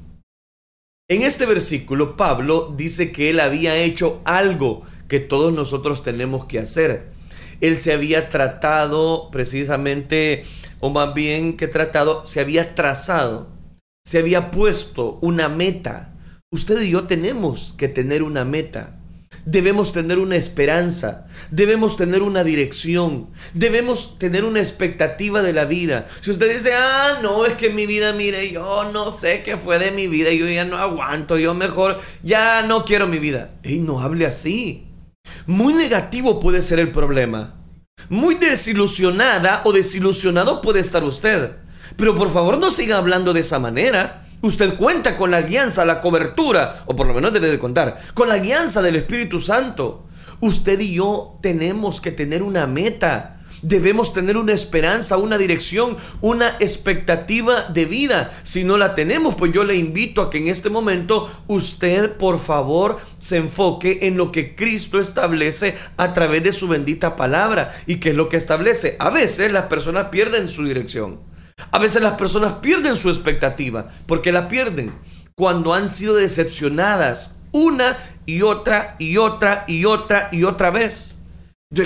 en 1.09 1.23
este 1.23 1.47
versículo 1.47 2.17
Pablo 2.17 2.75
dice 2.77 3.13
que 3.13 3.31
él 3.31 3.41
había 3.41 3.77
hecho 3.77 4.21
algo 4.25 4.83
que 5.09 5.21
todos 5.21 5.53
nosotros 5.53 6.05
tenemos 6.05 6.45
que 6.45 6.59
hacer. 6.59 7.07
Él 7.61 7.79
se 7.79 7.93
había 7.93 8.29
tratado 8.29 9.31
precisamente, 9.31 10.45
o 10.81 10.91
más 10.91 11.15
bien 11.15 11.57
que 11.57 11.67
tratado, 11.67 12.27
se 12.27 12.41
había 12.41 12.75
trazado, 12.75 13.49
se 14.05 14.19
había 14.19 14.51
puesto 14.51 15.19
una 15.23 15.49
meta. 15.49 16.15
Usted 16.51 16.81
y 16.83 16.91
yo 16.91 17.05
tenemos 17.05 17.75
que 17.77 17.89
tener 17.89 18.23
una 18.23 18.45
meta 18.45 18.99
debemos 19.51 19.93
tener 19.93 20.19
una 20.19 20.37
esperanza, 20.37 21.27
debemos 21.51 21.97
tener 21.97 22.23
una 22.23 22.45
dirección, 22.45 23.29
debemos 23.55 24.19
tener 24.19 24.45
una 24.45 24.61
expectativa 24.61 25.43
de 25.43 25.53
la 25.53 25.65
vida. 25.65 26.07
Si 26.21 26.31
usted 26.31 26.53
dice, 26.53 26.71
ah, 26.75 27.19
no, 27.23 27.47
es 27.47 27.55
que 27.55 27.71
mi 27.71 27.87
vida, 27.87 28.13
mire, 28.13 28.51
yo 28.51 28.91
no 28.93 29.11
sé 29.11 29.43
qué 29.43 29.57
fue 29.57 29.79
de 29.79 29.93
mi 29.93 30.07
vida, 30.07 30.33
yo 30.33 30.47
ya 30.47 30.65
no 30.65 30.79
aguanto, 30.79 31.39
yo 31.39 31.55
mejor, 31.55 31.99
ya 32.23 32.63
no 32.63 32.85
quiero 32.85 33.07
mi 33.07 33.19
vida. 33.19 33.53
Y 33.63 33.79
no 33.79 34.01
hable 34.01 34.27
así. 34.27 34.87
Muy 35.47 35.75
negativo 35.75 36.41
puede 36.41 36.63
ser 36.63 36.81
el 36.81 36.93
problema. 36.93 37.55
Muy 38.09 38.37
desilusionada 38.37 39.63
o 39.65 39.73
desilusionado 39.73 40.63
puede 40.63 40.81
estar 40.81 41.05
usted. 41.05 41.57
Pero 41.97 42.15
por 42.17 42.31
favor 42.31 42.59
no 42.59 42.71
siga 42.71 42.97
hablando 42.97 43.33
de 43.33 43.41
esa 43.41 43.59
manera. 43.59 44.23
Usted 44.41 44.77
cuenta 44.77 45.17
con 45.17 45.33
la 45.33 45.43
guianza, 45.43 45.85
la 45.85 46.01
cobertura, 46.01 46.85
o 46.87 46.95
por 46.95 47.07
lo 47.09 47.15
menos 47.15 47.33
debe 47.33 47.49
de 47.49 47.59
contar, 47.59 47.99
con 48.15 48.29
la 48.29 48.39
guianza 48.39 48.81
del 48.83 48.97
Espíritu 48.97 49.41
Santo. 49.41 50.08
Usted 50.41 50.79
y 50.81 50.95
yo 50.95 51.39
tenemos 51.43 52.01
que 52.01 52.13
tener 52.13 52.43
una 52.43 52.67
meta. 52.67 53.35
Debemos 53.63 54.13
tener 54.13 54.37
una 54.37 54.53
esperanza, 54.53 55.17
una 55.17 55.37
dirección, 55.37 55.97
una 56.21 56.57
expectativa 56.61 57.63
de 57.63 57.87
vida. 57.87 58.31
Si 58.45 58.63
no 58.63 58.77
la 58.77 58.95
tenemos, 58.95 59.35
pues 59.35 59.51
yo 59.51 59.65
le 59.65 59.75
invito 59.75 60.23
a 60.23 60.31
que 60.31 60.39
en 60.39 60.47
este 60.47 60.71
momento 60.71 61.29
usted, 61.49 62.13
por 62.17 62.39
favor, 62.39 62.99
se 63.19 63.39
enfoque 63.39 64.01
en 64.03 64.17
lo 64.17 64.31
que 64.31 64.55
Cristo 64.55 65.01
establece 65.01 65.75
a 65.97 66.13
través 66.13 66.45
de 66.45 66.53
su 66.53 66.69
bendita 66.69 67.17
palabra. 67.17 67.73
¿Y 67.87 67.97
qué 67.97 68.11
es 68.11 68.17
lo 68.17 68.29
que 68.29 68.37
establece? 68.37 68.97
A 69.01 69.11
veces 69.11 69.51
las 69.51 69.65
personas 69.65 70.09
pierden 70.11 70.49
su 70.49 70.65
dirección. 70.65 71.19
A 71.73 71.81
veces 71.81 72.01
las 72.01 72.13
personas 72.13 72.55
pierden 72.63 72.95
su 72.95 73.09
expectativa. 73.09 73.89
porque 74.07 74.31
la 74.31 74.49
pierden? 74.49 74.93
Cuando 75.35 75.75
han 75.75 75.89
sido 75.89 76.15
decepcionadas 76.15 77.33
una 77.59 77.99
y 78.27 78.43
otra 78.43 78.97
y 78.99 79.17
otra 79.17 79.65
y 79.67 79.85
otra 79.85 80.29
y 80.33 80.45
otra 80.45 80.71
vez. 80.71 81.17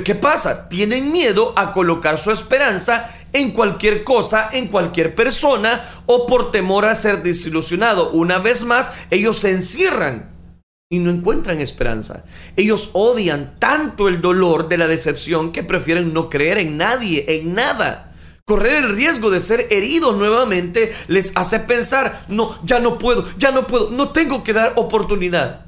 ¿Qué 0.05 0.15
pasa? 0.15 0.69
Tienen 0.69 1.11
miedo 1.11 1.53
a 1.57 1.73
colocar 1.73 2.17
su 2.17 2.31
esperanza 2.31 3.11
en 3.33 3.51
cualquier 3.51 4.05
cosa, 4.05 4.49
en 4.53 4.69
cualquier 4.69 5.17
persona 5.17 5.85
o 6.07 6.27
por 6.27 6.53
temor 6.53 6.85
a 6.85 6.95
ser 6.95 7.25
desilusionado. 7.25 8.11
Una 8.13 8.39
vez 8.39 8.65
más, 8.65 8.93
ellos 9.11 9.39
se 9.39 9.51
encierran 9.51 10.31
y 10.89 11.01
no 11.01 11.11
encuentran 11.11 11.59
esperanza. 11.59 12.25
Ellos 12.55 12.91
odian 12.93 13.59
tanto 13.59 14.07
el 14.07 14.21
dolor 14.21 14.69
de 14.69 14.79
la 14.79 14.87
decepción 14.87 15.51
que 15.51 15.65
prefieren 15.65 16.13
no 16.13 16.29
creer 16.29 16.59
en 16.59 16.77
nadie, 16.77 17.25
en 17.27 17.55
nada. 17.55 18.12
Correr 18.45 18.85
el 18.85 18.97
riesgo 18.97 19.31
de 19.31 19.41
ser 19.41 19.69
heridos 19.71 20.17
nuevamente 20.17 20.93
les 21.09 21.33
hace 21.37 21.61
pensar, 21.61 22.27
no, 22.29 22.59
ya 22.65 22.81
no 22.81 22.99
puedo, 22.99 23.25
ya 23.39 23.53
no 23.53 23.67
puedo, 23.67 23.91
no 23.91 24.11
tengo 24.11 24.43
que 24.43 24.53
dar 24.53 24.73
oportunidad. 24.77 25.67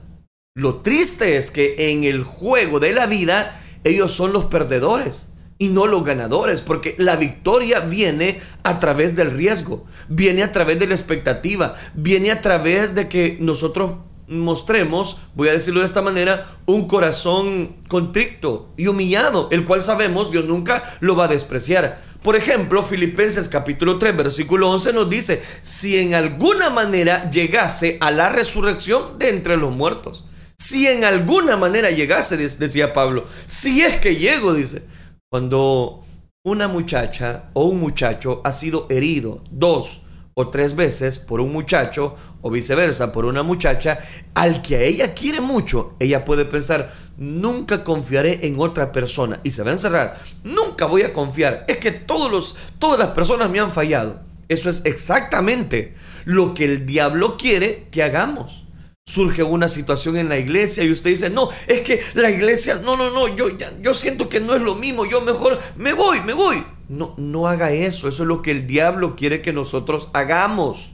Lo 0.56 0.76
triste 0.76 1.36
es 1.36 1.50
que 1.50 1.90
en 1.90 2.04
el 2.04 2.24
juego 2.24 2.80
de 2.80 2.92
la 2.92 3.06
vida 3.06 3.60
ellos 3.84 4.12
son 4.12 4.32
los 4.32 4.46
perdedores 4.46 5.30
y 5.58 5.68
no 5.68 5.86
los 5.86 6.04
ganadores, 6.04 6.62
porque 6.62 6.96
la 6.98 7.16
victoria 7.16 7.80
viene 7.80 8.40
a 8.64 8.78
través 8.78 9.14
del 9.14 9.30
riesgo, 9.30 9.84
viene 10.08 10.42
a 10.42 10.52
través 10.52 10.78
de 10.78 10.86
la 10.86 10.94
expectativa, 10.94 11.74
viene 11.94 12.32
a 12.32 12.40
través 12.40 12.94
de 12.94 13.08
que 13.08 13.36
nosotros 13.40 13.92
mostremos, 14.26 15.20
voy 15.34 15.48
a 15.48 15.52
decirlo 15.52 15.80
de 15.80 15.86
esta 15.86 16.02
manera, 16.02 16.46
un 16.66 16.88
corazón 16.88 17.76
contrito 17.88 18.72
y 18.76 18.86
humillado, 18.86 19.48
el 19.50 19.64
cual 19.64 19.82
sabemos 19.82 20.30
Dios 20.30 20.46
nunca 20.46 20.82
lo 21.00 21.14
va 21.16 21.24
a 21.24 21.28
despreciar. 21.28 22.00
Por 22.24 22.36
ejemplo, 22.36 22.82
Filipenses 22.82 23.50
capítulo 23.50 23.98
3, 23.98 24.16
versículo 24.16 24.70
11 24.70 24.94
nos 24.94 25.10
dice, 25.10 25.42
si 25.60 25.98
en 25.98 26.14
alguna 26.14 26.70
manera 26.70 27.30
llegase 27.30 27.98
a 28.00 28.10
la 28.10 28.30
resurrección 28.30 29.18
de 29.18 29.28
entre 29.28 29.58
los 29.58 29.76
muertos, 29.76 30.24
si 30.56 30.86
en 30.86 31.04
alguna 31.04 31.58
manera 31.58 31.90
llegase, 31.90 32.38
decía 32.38 32.94
Pablo, 32.94 33.26
si 33.44 33.82
es 33.82 33.96
que 33.96 34.16
llego, 34.16 34.54
dice, 34.54 34.84
cuando 35.30 36.02
una 36.42 36.66
muchacha 36.66 37.50
o 37.52 37.64
un 37.64 37.78
muchacho 37.78 38.40
ha 38.42 38.54
sido 38.54 38.86
herido 38.88 39.44
dos 39.50 40.03
o 40.34 40.48
tres 40.48 40.76
veces 40.76 41.18
por 41.18 41.40
un 41.40 41.52
muchacho 41.52 42.16
o 42.42 42.50
viceversa 42.50 43.12
por 43.12 43.24
una 43.24 43.42
muchacha, 43.42 43.98
al 44.34 44.62
que 44.62 44.76
a 44.76 44.82
ella 44.82 45.14
quiere 45.14 45.40
mucho, 45.40 45.94
ella 46.00 46.24
puede 46.24 46.44
pensar, 46.44 46.92
nunca 47.16 47.84
confiaré 47.84 48.40
en 48.46 48.58
otra 48.58 48.92
persona 48.92 49.40
y 49.44 49.50
se 49.50 49.62
va 49.62 49.70
a 49.70 49.74
encerrar, 49.74 50.18
nunca 50.42 50.86
voy 50.86 51.02
a 51.02 51.12
confiar, 51.12 51.64
es 51.68 51.78
que 51.78 51.92
todos 51.92 52.30
los, 52.30 52.56
todas 52.78 52.98
las 52.98 53.10
personas 53.10 53.48
me 53.50 53.60
han 53.60 53.70
fallado. 53.70 54.20
Eso 54.48 54.68
es 54.68 54.82
exactamente 54.84 55.94
lo 56.26 56.52
que 56.52 56.64
el 56.66 56.84
diablo 56.84 57.38
quiere 57.38 57.88
que 57.90 58.02
hagamos 58.02 58.63
surge 59.06 59.42
una 59.42 59.68
situación 59.68 60.16
en 60.16 60.30
la 60.30 60.38
iglesia 60.38 60.82
y 60.82 60.90
usted 60.90 61.10
dice, 61.10 61.28
no, 61.28 61.50
es 61.66 61.82
que 61.82 62.00
la 62.14 62.30
iglesia, 62.30 62.76
no, 62.76 62.96
no, 62.96 63.10
no, 63.10 63.28
yo, 63.36 63.48
yo 63.82 63.92
siento 63.92 64.30
que 64.30 64.40
no 64.40 64.54
es 64.54 64.62
lo 64.62 64.76
mismo, 64.76 65.04
yo 65.04 65.20
mejor 65.20 65.60
me 65.76 65.92
voy, 65.92 66.20
me 66.22 66.32
voy. 66.32 66.64
No, 66.88 67.14
no 67.18 67.46
haga 67.46 67.70
eso, 67.70 68.08
eso 68.08 68.22
es 68.22 68.26
lo 68.26 68.40
que 68.40 68.50
el 68.50 68.66
diablo 68.66 69.14
quiere 69.14 69.42
que 69.42 69.52
nosotros 69.52 70.08
hagamos. 70.14 70.92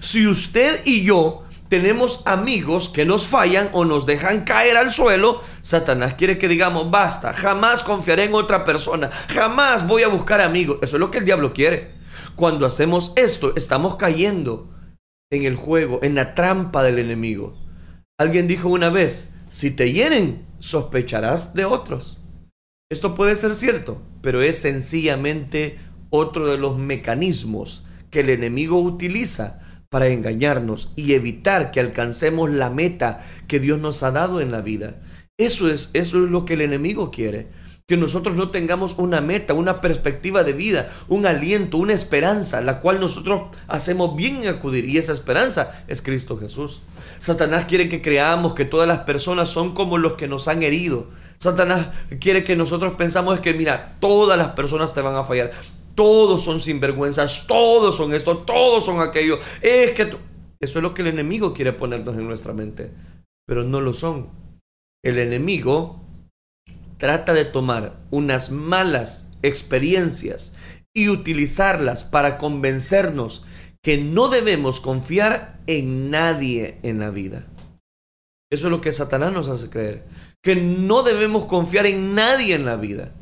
Si 0.00 0.26
usted 0.26 0.80
y 0.86 1.04
yo 1.04 1.44
tenemos 1.68 2.22
amigos 2.24 2.88
que 2.88 3.04
nos 3.04 3.26
fallan 3.26 3.68
o 3.72 3.84
nos 3.84 4.06
dejan 4.06 4.44
caer 4.44 4.78
al 4.78 4.90
suelo, 4.90 5.42
Satanás 5.60 6.14
quiere 6.14 6.38
que 6.38 6.48
digamos, 6.48 6.90
basta, 6.90 7.34
jamás 7.34 7.84
confiaré 7.84 8.24
en 8.24 8.34
otra 8.34 8.64
persona, 8.64 9.10
jamás 9.28 9.86
voy 9.86 10.02
a 10.02 10.08
buscar 10.08 10.40
amigos. 10.40 10.78
Eso 10.80 10.96
es 10.96 11.00
lo 11.00 11.10
que 11.10 11.18
el 11.18 11.26
diablo 11.26 11.52
quiere. 11.52 11.92
Cuando 12.36 12.64
hacemos 12.64 13.12
esto, 13.16 13.54
estamos 13.54 13.96
cayendo 13.96 14.66
en 15.32 15.44
el 15.44 15.54
juego, 15.54 16.00
en 16.02 16.16
la 16.16 16.34
trampa 16.34 16.82
del 16.82 16.98
enemigo. 16.98 17.56
Alguien 18.18 18.48
dijo 18.48 18.68
una 18.68 18.90
vez, 18.90 19.30
si 19.48 19.70
te 19.70 19.92
hieren, 19.92 20.44
sospecharás 20.58 21.54
de 21.54 21.64
otros. 21.64 22.20
Esto 22.90 23.14
puede 23.14 23.36
ser 23.36 23.54
cierto, 23.54 24.02
pero 24.22 24.42
es 24.42 24.58
sencillamente 24.58 25.78
otro 26.10 26.50
de 26.50 26.58
los 26.58 26.78
mecanismos 26.78 27.84
que 28.10 28.20
el 28.20 28.30
enemigo 28.30 28.80
utiliza 28.80 29.60
para 29.88 30.08
engañarnos 30.08 30.92
y 30.96 31.14
evitar 31.14 31.70
que 31.70 31.80
alcancemos 31.80 32.50
la 32.50 32.68
meta 32.68 33.24
que 33.46 33.60
Dios 33.60 33.80
nos 33.80 34.02
ha 34.02 34.10
dado 34.10 34.40
en 34.40 34.50
la 34.50 34.60
vida. 34.60 35.00
Eso 35.38 35.70
es, 35.70 35.90
eso 35.94 36.24
es 36.24 36.30
lo 36.30 36.44
que 36.44 36.54
el 36.54 36.60
enemigo 36.60 37.12
quiere 37.12 37.48
que 37.90 37.96
nosotros 37.96 38.36
no 38.36 38.52
tengamos 38.52 38.94
una 38.98 39.20
meta, 39.20 39.52
una 39.52 39.80
perspectiva 39.80 40.44
de 40.44 40.52
vida, 40.52 40.88
un 41.08 41.26
aliento, 41.26 41.76
una 41.76 41.92
esperanza, 41.92 42.60
la 42.60 42.78
cual 42.78 43.00
nosotros 43.00 43.48
hacemos 43.66 44.14
bien 44.14 44.44
en 44.44 44.48
acudir. 44.48 44.84
Y 44.84 44.96
esa 44.96 45.12
esperanza 45.12 45.82
es 45.88 46.00
Cristo 46.00 46.38
Jesús. 46.38 46.82
Satanás 47.18 47.64
quiere 47.64 47.88
que 47.88 48.00
creamos 48.00 48.54
que 48.54 48.64
todas 48.64 48.86
las 48.86 49.00
personas 49.00 49.48
son 49.48 49.74
como 49.74 49.98
los 49.98 50.12
que 50.12 50.28
nos 50.28 50.46
han 50.46 50.62
herido. 50.62 51.08
Satanás 51.38 51.88
quiere 52.20 52.44
que 52.44 52.54
nosotros 52.54 52.94
pensamos 52.94 53.40
que, 53.40 53.54
mira, 53.54 53.96
todas 53.98 54.38
las 54.38 54.50
personas 54.50 54.94
te 54.94 55.00
van 55.00 55.16
a 55.16 55.24
fallar. 55.24 55.50
Todos 55.96 56.44
son 56.44 56.60
sinvergüenzas, 56.60 57.48
todos 57.48 57.96
son 57.96 58.14
esto, 58.14 58.38
todos 58.38 58.84
son 58.84 59.00
aquello. 59.00 59.40
Es 59.62 59.90
que 59.90 60.02
eso 60.60 60.78
es 60.78 60.82
lo 60.84 60.94
que 60.94 61.02
el 61.02 61.08
enemigo 61.08 61.54
quiere 61.54 61.72
ponernos 61.72 62.16
en 62.16 62.28
nuestra 62.28 62.52
mente, 62.52 62.92
pero 63.48 63.64
no 63.64 63.80
lo 63.80 63.92
son. 63.92 64.30
El 65.02 65.18
enemigo 65.18 66.00
trata 67.00 67.32
de 67.32 67.46
tomar 67.46 67.98
unas 68.10 68.50
malas 68.50 69.32
experiencias 69.42 70.52
y 70.94 71.08
utilizarlas 71.08 72.04
para 72.04 72.36
convencernos 72.36 73.42
que 73.82 73.96
no 73.96 74.28
debemos 74.28 74.80
confiar 74.80 75.60
en 75.66 76.10
nadie 76.10 76.78
en 76.82 76.98
la 76.98 77.10
vida. 77.10 77.46
Eso 78.52 78.66
es 78.66 78.70
lo 78.70 78.82
que 78.82 78.92
Satanás 78.92 79.32
nos 79.32 79.48
hace 79.48 79.70
creer, 79.70 80.04
que 80.42 80.56
no 80.56 81.02
debemos 81.02 81.46
confiar 81.46 81.86
en 81.86 82.14
nadie 82.14 82.54
en 82.54 82.66
la 82.66 82.76
vida. 82.76 83.14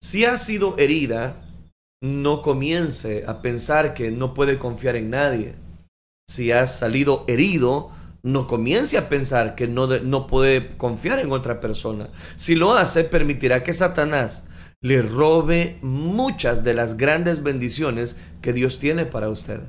Si 0.00 0.24
ha 0.24 0.38
sido 0.38 0.76
herida, 0.78 1.44
no 2.00 2.42
comience 2.42 3.24
a 3.26 3.42
pensar 3.42 3.92
que 3.92 4.12
no 4.12 4.34
puede 4.34 4.58
confiar 4.58 4.94
en 4.94 5.10
nadie. 5.10 5.56
Si 6.28 6.52
has 6.52 6.78
salido 6.78 7.24
herido, 7.26 7.90
no 8.22 8.46
comience 8.46 8.98
a 8.98 9.08
pensar 9.08 9.54
que 9.54 9.66
no, 9.66 9.86
no 9.86 10.26
puede 10.26 10.76
confiar 10.76 11.18
en 11.18 11.32
otra 11.32 11.60
persona. 11.60 12.08
Si 12.36 12.54
lo 12.54 12.72
hace, 12.74 13.04
permitirá 13.04 13.62
que 13.62 13.72
Satanás 13.72 14.44
le 14.80 15.02
robe 15.02 15.78
muchas 15.82 16.64
de 16.64 16.74
las 16.74 16.96
grandes 16.96 17.42
bendiciones 17.42 18.16
que 18.40 18.52
Dios 18.52 18.78
tiene 18.78 19.04
para 19.04 19.28
usted. 19.28 19.60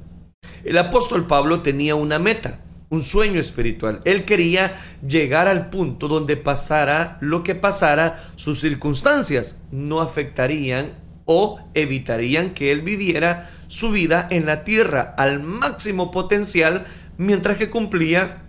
El 0.63 0.77
apóstol 0.77 1.27
Pablo 1.27 1.61
tenía 1.61 1.95
una 1.95 2.19
meta, 2.19 2.61
un 2.89 3.01
sueño 3.01 3.39
espiritual. 3.39 4.01
Él 4.05 4.25
quería 4.25 4.73
llegar 5.05 5.47
al 5.47 5.69
punto 5.69 6.07
donde 6.07 6.37
pasara 6.37 7.17
lo 7.21 7.43
que 7.43 7.55
pasara, 7.55 8.21
sus 8.35 8.59
circunstancias 8.59 9.61
no 9.71 10.01
afectarían 10.01 10.93
o 11.25 11.59
evitarían 11.73 12.53
que 12.53 12.71
él 12.71 12.81
viviera 12.81 13.49
su 13.67 13.91
vida 13.91 14.27
en 14.29 14.45
la 14.45 14.63
tierra 14.63 15.15
al 15.17 15.41
máximo 15.41 16.11
potencial 16.11 16.85
mientras 17.21 17.57
que 17.57 17.69
cumplía 17.69 18.41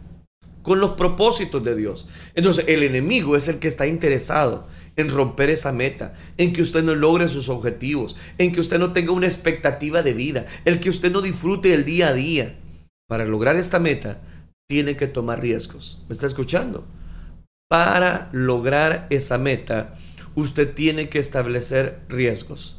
con 0.63 0.81
los 0.81 0.93
propósitos 0.93 1.63
de 1.63 1.77
Dios. 1.77 2.07
Entonces 2.35 2.65
el 2.69 2.83
enemigo 2.83 3.37
es 3.37 3.49
el 3.49 3.59
que 3.59 3.69
está 3.69 3.87
interesado 3.87 4.67
en 4.97 5.11
romper 5.11 5.51
esa 5.51 5.73
meta, 5.73 6.15
en 6.39 6.53
que 6.53 6.63
usted 6.63 6.83
no 6.83 6.95
logre 6.95 7.29
sus 7.29 7.49
objetivos, 7.49 8.17
en 8.39 8.53
que 8.53 8.61
usted 8.61 8.79
no 8.79 8.93
tenga 8.93 9.13
una 9.13 9.27
expectativa 9.27 10.03
de 10.03 10.15
vida, 10.15 10.47
el 10.65 10.81
que 10.81 10.89
usted 10.89 11.13
no 11.13 11.21
disfrute 11.21 11.75
el 11.75 11.85
día 11.85 12.09
a 12.09 12.13
día. 12.15 12.59
Para 13.09 13.27
lograr 13.27 13.57
esta 13.57 13.79
meta, 13.79 14.23
tiene 14.71 14.97
que 14.97 15.07
tomar 15.07 15.43
riesgos. 15.43 16.03
¿Me 16.09 16.15
está 16.15 16.27
escuchando? 16.27 16.87
Para 17.69 18.31
lograr 18.33 19.07
esa 19.11 19.37
meta, 19.37 19.93
usted 20.35 20.73
tiene 20.73 21.11
que 21.11 21.19
establecer 21.19 22.01
riesgos. 22.09 22.79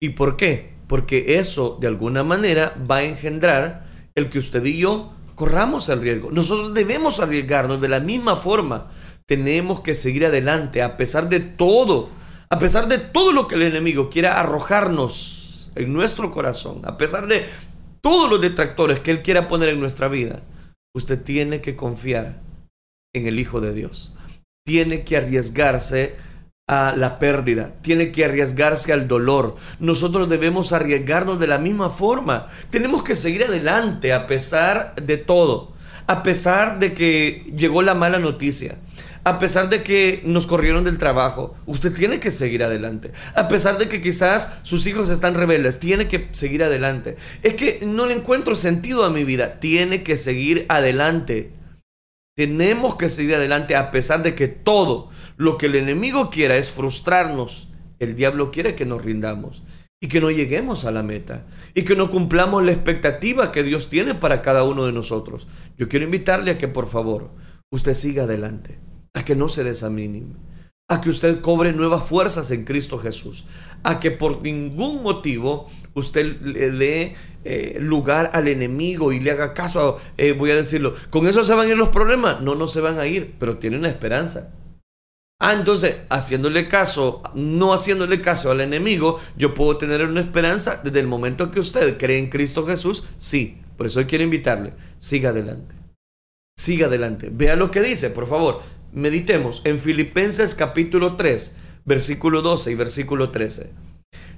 ¿Y 0.00 0.10
por 0.10 0.36
qué? 0.36 0.74
Porque 0.86 1.38
eso 1.38 1.78
de 1.80 1.88
alguna 1.88 2.22
manera 2.22 2.76
va 2.88 2.98
a 2.98 3.04
engendrar 3.04 3.86
el 4.14 4.28
que 4.28 4.38
usted 4.38 4.64
y 4.64 4.78
yo 4.78 5.15
corramos 5.36 5.88
el 5.88 6.00
riesgo. 6.00 6.32
Nosotros 6.32 6.74
debemos 6.74 7.20
arriesgarnos 7.20 7.80
de 7.80 7.88
la 7.88 8.00
misma 8.00 8.36
forma. 8.36 8.88
Tenemos 9.26 9.80
que 9.80 9.94
seguir 9.94 10.26
adelante 10.26 10.82
a 10.82 10.96
pesar 10.96 11.28
de 11.28 11.38
todo, 11.38 12.10
a 12.50 12.58
pesar 12.58 12.88
de 12.88 12.98
todo 12.98 13.32
lo 13.32 13.46
que 13.46 13.54
el 13.54 13.62
enemigo 13.62 14.10
quiera 14.10 14.40
arrojarnos 14.40 15.70
en 15.76 15.92
nuestro 15.92 16.32
corazón, 16.32 16.80
a 16.84 16.96
pesar 16.96 17.28
de 17.28 17.44
todos 18.00 18.30
los 18.30 18.40
detractores 18.40 18.98
que 18.98 19.10
él 19.10 19.22
quiera 19.22 19.46
poner 19.46 19.68
en 19.68 19.80
nuestra 19.80 20.08
vida. 20.08 20.42
Usted 20.94 21.22
tiene 21.22 21.60
que 21.60 21.76
confiar 21.76 22.40
en 23.14 23.26
el 23.26 23.38
Hijo 23.38 23.60
de 23.60 23.74
Dios. 23.74 24.14
Tiene 24.64 25.04
que 25.04 25.18
arriesgarse 25.18 26.16
a 26.68 26.94
la 26.96 27.20
pérdida, 27.20 27.74
tiene 27.80 28.10
que 28.10 28.24
arriesgarse 28.24 28.92
al 28.92 29.06
dolor. 29.06 29.54
Nosotros 29.78 30.28
debemos 30.28 30.72
arriesgarnos 30.72 31.38
de 31.38 31.46
la 31.46 31.58
misma 31.58 31.90
forma. 31.90 32.48
Tenemos 32.70 33.04
que 33.04 33.14
seguir 33.14 33.44
adelante 33.44 34.12
a 34.12 34.26
pesar 34.26 34.96
de 34.96 35.16
todo, 35.16 35.74
a 36.08 36.24
pesar 36.24 36.80
de 36.80 36.92
que 36.92 37.52
llegó 37.56 37.82
la 37.82 37.94
mala 37.94 38.18
noticia. 38.18 38.78
A 39.22 39.40
pesar 39.40 39.68
de 39.68 39.82
que 39.82 40.22
nos 40.24 40.46
corrieron 40.46 40.84
del 40.84 40.98
trabajo, 40.98 41.56
usted 41.66 41.92
tiene 41.92 42.20
que 42.20 42.30
seguir 42.30 42.62
adelante. 42.62 43.10
A 43.34 43.48
pesar 43.48 43.76
de 43.76 43.88
que 43.88 44.00
quizás 44.00 44.60
sus 44.62 44.86
hijos 44.86 45.10
están 45.10 45.34
rebeldes, 45.34 45.80
tiene 45.80 46.06
que 46.06 46.28
seguir 46.30 46.62
adelante. 46.62 47.16
Es 47.42 47.54
que 47.54 47.80
no 47.84 48.06
le 48.06 48.14
encuentro 48.14 48.54
sentido 48.54 49.04
a 49.04 49.10
mi 49.10 49.24
vida, 49.24 49.58
tiene 49.58 50.04
que 50.04 50.16
seguir 50.16 50.64
adelante. 50.68 51.52
Tenemos 52.36 52.94
que 52.94 53.08
seguir 53.08 53.34
adelante 53.34 53.74
a 53.74 53.90
pesar 53.90 54.22
de 54.22 54.36
que 54.36 54.46
todo, 54.46 55.10
lo 55.36 55.58
que 55.58 55.66
el 55.66 55.76
enemigo 55.76 56.30
quiera 56.30 56.56
es 56.56 56.70
frustrarnos. 56.70 57.68
El 57.98 58.14
diablo 58.14 58.50
quiere 58.50 58.74
que 58.74 58.86
nos 58.86 59.04
rindamos 59.04 59.62
y 60.00 60.08
que 60.08 60.20
no 60.20 60.30
lleguemos 60.30 60.84
a 60.84 60.90
la 60.90 61.02
meta 61.02 61.46
y 61.74 61.82
que 61.82 61.96
no 61.96 62.10
cumplamos 62.10 62.64
la 62.64 62.72
expectativa 62.72 63.52
que 63.52 63.62
Dios 63.62 63.88
tiene 63.88 64.14
para 64.14 64.42
cada 64.42 64.64
uno 64.64 64.84
de 64.84 64.92
nosotros. 64.92 65.46
Yo 65.78 65.88
quiero 65.88 66.04
invitarle 66.04 66.50
a 66.52 66.58
que 66.58 66.68
por 66.68 66.88
favor 66.88 67.30
usted 67.70 67.94
siga 67.94 68.24
adelante, 68.24 68.78
a 69.14 69.24
que 69.24 69.34
no 69.34 69.48
se 69.48 69.64
desanime, 69.64 70.26
a 70.88 71.00
que 71.00 71.10
usted 71.10 71.40
cobre 71.40 71.72
nuevas 71.72 72.04
fuerzas 72.04 72.50
en 72.50 72.64
Cristo 72.64 72.98
Jesús, 72.98 73.46
a 73.82 73.98
que 73.98 74.10
por 74.10 74.42
ningún 74.42 75.02
motivo 75.02 75.68
usted 75.94 76.40
le 76.42 76.70
dé 76.70 77.14
eh, 77.44 77.78
lugar 77.80 78.30
al 78.34 78.48
enemigo 78.48 79.12
y 79.12 79.20
le 79.20 79.30
haga 79.30 79.54
caso, 79.54 79.98
eh, 80.16 80.32
voy 80.32 80.50
a 80.50 80.56
decirlo, 80.56 80.94
con 81.10 81.26
eso 81.26 81.44
se 81.44 81.54
van 81.54 81.66
a 81.66 81.70
ir 81.70 81.78
los 81.78 81.88
problemas, 81.88 82.42
no, 82.42 82.54
no 82.54 82.68
se 82.68 82.80
van 82.80 82.98
a 82.98 83.06
ir, 83.06 83.34
pero 83.38 83.58
tiene 83.58 83.78
una 83.78 83.88
esperanza. 83.88 84.52
Ah, 85.38 85.52
entonces, 85.52 85.98
haciéndole 86.08 86.66
caso, 86.66 87.22
no 87.34 87.74
haciéndole 87.74 88.22
caso 88.22 88.50
al 88.50 88.62
enemigo, 88.62 89.20
yo 89.36 89.52
puedo 89.54 89.76
tener 89.76 90.02
una 90.06 90.22
esperanza 90.22 90.80
desde 90.82 91.00
el 91.00 91.06
momento 91.06 91.50
que 91.50 91.60
usted 91.60 91.98
cree 91.98 92.18
en 92.18 92.30
Cristo 92.30 92.66
Jesús, 92.66 93.04
sí. 93.18 93.58
Por 93.76 93.86
eso 93.86 94.06
quiero 94.06 94.24
invitarle, 94.24 94.72
siga 94.96 95.30
adelante. 95.30 95.74
Siga 96.58 96.86
adelante. 96.86 97.28
Vea 97.30 97.54
lo 97.54 97.70
que 97.70 97.82
dice, 97.82 98.08
por 98.08 98.26
favor. 98.26 98.62
Meditemos 98.92 99.60
en 99.64 99.78
Filipenses 99.78 100.54
capítulo 100.54 101.16
3, 101.16 101.52
versículo 101.84 102.40
12 102.40 102.72
y 102.72 102.74
versículo 102.74 103.30
13. 103.30 103.70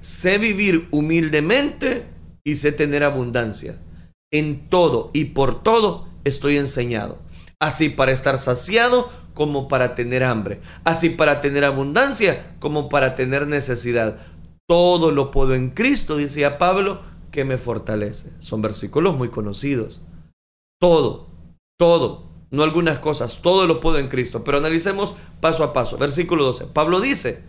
Sé 0.01 0.37
vivir 0.37 0.89
humildemente 0.91 2.05
y 2.43 2.57
sé 2.57 2.73
tener 2.73 3.05
abundancia. 3.05 3.79
En 4.31 4.67
todo 4.67 5.11
y 5.13 5.25
por 5.25 5.63
todo 5.63 6.09
estoy 6.25 6.57
enseñado. 6.57 7.21
Así 7.61 7.87
para 7.87 8.11
estar 8.11 8.37
saciado 8.37 9.09
como 9.39 9.69
para 9.69 9.95
tener 9.95 10.25
hambre. 10.25 10.59
Así 10.83 11.11
para 11.11 11.39
tener 11.39 11.63
abundancia 11.63 12.57
como 12.59 12.89
para 12.89 13.15
tener 13.15 13.47
necesidad. 13.47 14.17
Todo 14.67 15.11
lo 15.11 15.31
puedo 15.31 15.55
en 15.55 15.69
Cristo, 15.69 16.17
decía 16.17 16.57
Pablo, 16.57 16.99
que 17.31 17.45
me 17.45 17.57
fortalece. 17.57 18.33
Son 18.39 18.61
versículos 18.61 19.15
muy 19.15 19.29
conocidos. 19.29 20.01
Todo, 20.77 21.29
todo, 21.79 22.27
no 22.51 22.63
algunas 22.63 22.99
cosas, 22.99 23.41
todo 23.41 23.65
lo 23.65 23.79
puedo 23.79 23.97
en 23.97 24.09
Cristo. 24.09 24.43
Pero 24.43 24.57
analicemos 24.57 25.15
paso 25.39 25.63
a 25.63 25.71
paso. 25.71 25.97
Versículo 25.97 26.43
12. 26.43 26.65
Pablo 26.65 26.99
dice 26.99 27.41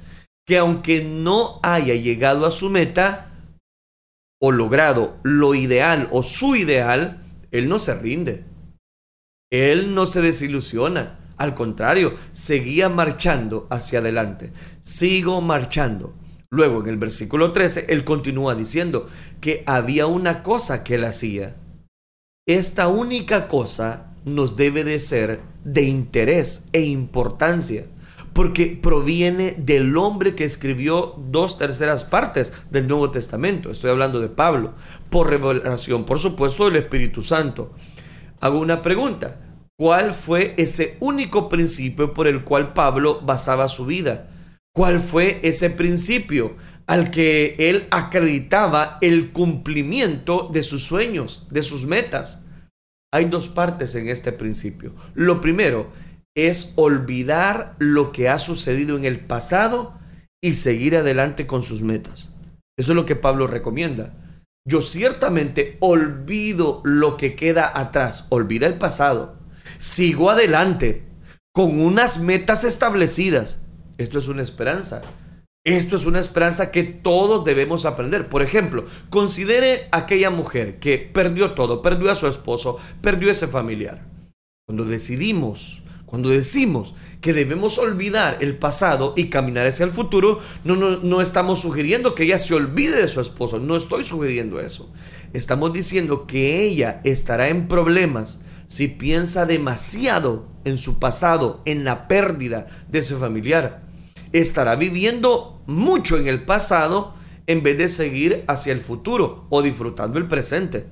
que 0.47 0.59
aunque 0.59 1.03
no 1.03 1.59
haya 1.65 1.97
llegado 1.97 2.47
a 2.47 2.53
su 2.53 2.71
meta 2.71 3.33
o 4.41 4.53
logrado 4.53 5.19
lo 5.25 5.57
ideal 5.57 6.07
o 6.13 6.23
su 6.23 6.55
ideal, 6.55 7.21
él 7.51 7.69
no 7.69 7.81
se 7.81 7.97
rinde. 7.97 8.45
Él 9.51 9.93
no 9.93 10.07
se 10.07 10.23
desilusiona. 10.23 11.20
Al 11.41 11.55
contrario, 11.55 12.13
seguía 12.33 12.91
marchando 12.91 13.67
hacia 13.71 14.01
adelante. 14.01 14.53
Sigo 14.83 15.41
marchando. 15.41 16.13
Luego 16.51 16.83
en 16.83 16.89
el 16.89 16.99
versículo 16.99 17.53
13, 17.53 17.87
él 17.89 18.05
continúa 18.05 18.55
diciendo 18.55 19.07
que 19.41 19.65
había 19.67 20.07
una 20.07 20.43
cosa 20.43 20.85
que 20.85 20.97
él 20.97 21.05
hacía. 21.07 21.57
Esta 22.47 22.89
única 22.89 23.49
cosa 23.49 24.13
nos 24.27 24.57
debe 24.57 24.85
de 24.85 25.01
ser 25.01 25.41
de 25.65 25.85
interés 25.85 26.67
e 26.75 26.83
importancia, 26.83 27.87
porque 28.35 28.79
proviene 28.83 29.53
del 29.53 29.97
hombre 29.97 30.35
que 30.35 30.45
escribió 30.45 31.15
dos 31.31 31.57
terceras 31.57 32.05
partes 32.05 32.53
del 32.71 32.87
Nuevo 32.87 33.11
Testamento. 33.11 33.71
Estoy 33.71 33.89
hablando 33.89 34.21
de 34.21 34.29
Pablo, 34.29 34.75
por 35.09 35.31
revelación, 35.31 36.05
por 36.05 36.19
supuesto, 36.19 36.67
del 36.67 36.77
Espíritu 36.77 37.23
Santo. 37.23 37.73
Hago 38.41 38.59
una 38.59 38.83
pregunta. 38.83 39.41
¿Cuál 39.81 40.13
fue 40.13 40.53
ese 40.59 40.99
único 41.01 41.49
principio 41.49 42.13
por 42.13 42.27
el 42.27 42.45
cual 42.45 42.75
Pablo 42.75 43.23
basaba 43.23 43.67
su 43.67 43.87
vida? 43.87 44.29
¿Cuál 44.75 45.01
fue 45.01 45.41
ese 45.43 45.71
principio 45.71 46.55
al 46.87 47.11
que 47.11 47.57
él 47.59 47.89
acreditaba 47.91 48.99
el 49.01 49.33
cumplimiento 49.33 50.51
de 50.53 50.63
sus 50.63 50.83
sueños, 50.83 51.49
de 51.51 51.63
sus 51.63 51.87
metas? 51.87 52.41
Hay 53.11 53.25
dos 53.25 53.49
partes 53.49 53.95
en 53.95 54.09
este 54.09 54.33
principio. 54.33 54.93
Lo 55.15 55.41
primero 55.41 55.91
es 56.37 56.75
olvidar 56.77 57.75
lo 57.79 58.13
que 58.13 58.29
ha 58.29 58.39
sucedido 58.39 58.99
en 58.99 59.07
el 59.07 59.21
pasado 59.21 59.95
y 60.43 60.57
seguir 60.57 60.95
adelante 60.95 61.47
con 61.47 61.63
sus 61.63 61.81
metas. 61.83 62.33
Eso 62.79 62.93
es 62.93 62.97
lo 62.97 63.07
que 63.07 63.17
Pablo 63.17 63.47
recomienda. 63.47 64.13
Yo 64.69 64.83
ciertamente 64.83 65.79
olvido 65.81 66.83
lo 66.85 67.17
que 67.17 67.35
queda 67.35 67.73
atrás, 67.75 68.27
olvida 68.29 68.67
el 68.67 68.77
pasado, 68.77 69.40
sigo 69.81 70.31
adelante 70.31 71.05
con 71.53 71.81
unas 71.81 72.21
metas 72.21 72.63
establecidas 72.63 73.61
esto 74.01 74.19
es 74.19 74.29
una 74.29 74.41
esperanza. 74.41 75.03
Esto 75.63 75.97
es 75.97 76.07
una 76.07 76.21
esperanza 76.21 76.71
que 76.71 76.85
todos 76.85 77.45
debemos 77.45 77.85
aprender. 77.85 78.31
Por 78.31 78.41
ejemplo, 78.41 78.87
considere 79.11 79.89
aquella 79.93 80.31
mujer 80.31 80.79
que 80.79 80.97
perdió 80.97 81.53
todo, 81.53 81.83
perdió 81.83 82.11
a 82.11 82.15
su 82.15 82.27
esposo, 82.27 82.79
perdió 83.03 83.31
ese 83.31 83.47
familiar. 83.47 84.07
Cuando 84.67 84.87
decidimos, 84.87 85.83
cuando 86.07 86.31
decimos 86.31 86.95
que 87.21 87.35
debemos 87.35 87.77
olvidar 87.77 88.39
el 88.41 88.57
pasado 88.57 89.13
y 89.19 89.29
caminar 89.29 89.67
hacia 89.67 89.85
el 89.85 89.91
futuro, 89.91 90.41
no, 90.65 90.77
no, 90.77 90.97
no 90.97 91.21
estamos 91.21 91.61
sugiriendo 91.61 92.15
que 92.15 92.23
ella 92.23 92.39
se 92.39 92.55
olvide 92.55 93.03
de 93.03 93.09
su 93.09 93.21
esposo. 93.21 93.59
No 93.59 93.77
estoy 93.77 94.03
sugiriendo 94.03 94.61
eso. 94.61 94.91
Estamos 95.35 95.75
diciendo 95.75 96.27
que 96.27 96.65
ella 96.65 97.03
estará 97.05 97.49
en 97.49 97.69
problemas 97.69 98.41
si 98.71 98.87
piensa 98.87 99.47
demasiado 99.47 100.47
en 100.65 100.79
su 100.79 101.01
pasado, 101.01 101.61
en 101.65 101.85
la 101.85 102.07
pérdida 102.07 102.67
de 102.89 103.01
ese 103.01 103.17
familiar 103.17 103.83
estará 104.33 104.77
viviendo 104.77 105.61
mucho 105.67 106.17
en 106.17 106.29
el 106.29 106.45
pasado 106.45 107.15
en 107.49 107.65
vez 107.65 107.79
de 107.79 107.89
seguir 107.89 108.45
hacia 108.47 108.73
el 108.73 108.81
futuro 108.81 109.47
o 109.51 109.61
disfrutando 109.61 110.19
el 110.19 110.29
presente. 110.29 110.87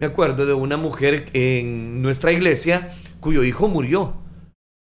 Me 0.00 0.08
acuerdo 0.08 0.46
de 0.46 0.52
una 0.52 0.76
mujer 0.76 1.30
en 1.32 2.02
nuestra 2.02 2.32
iglesia 2.32 2.92
cuyo 3.20 3.44
hijo 3.44 3.68
murió. 3.68 4.14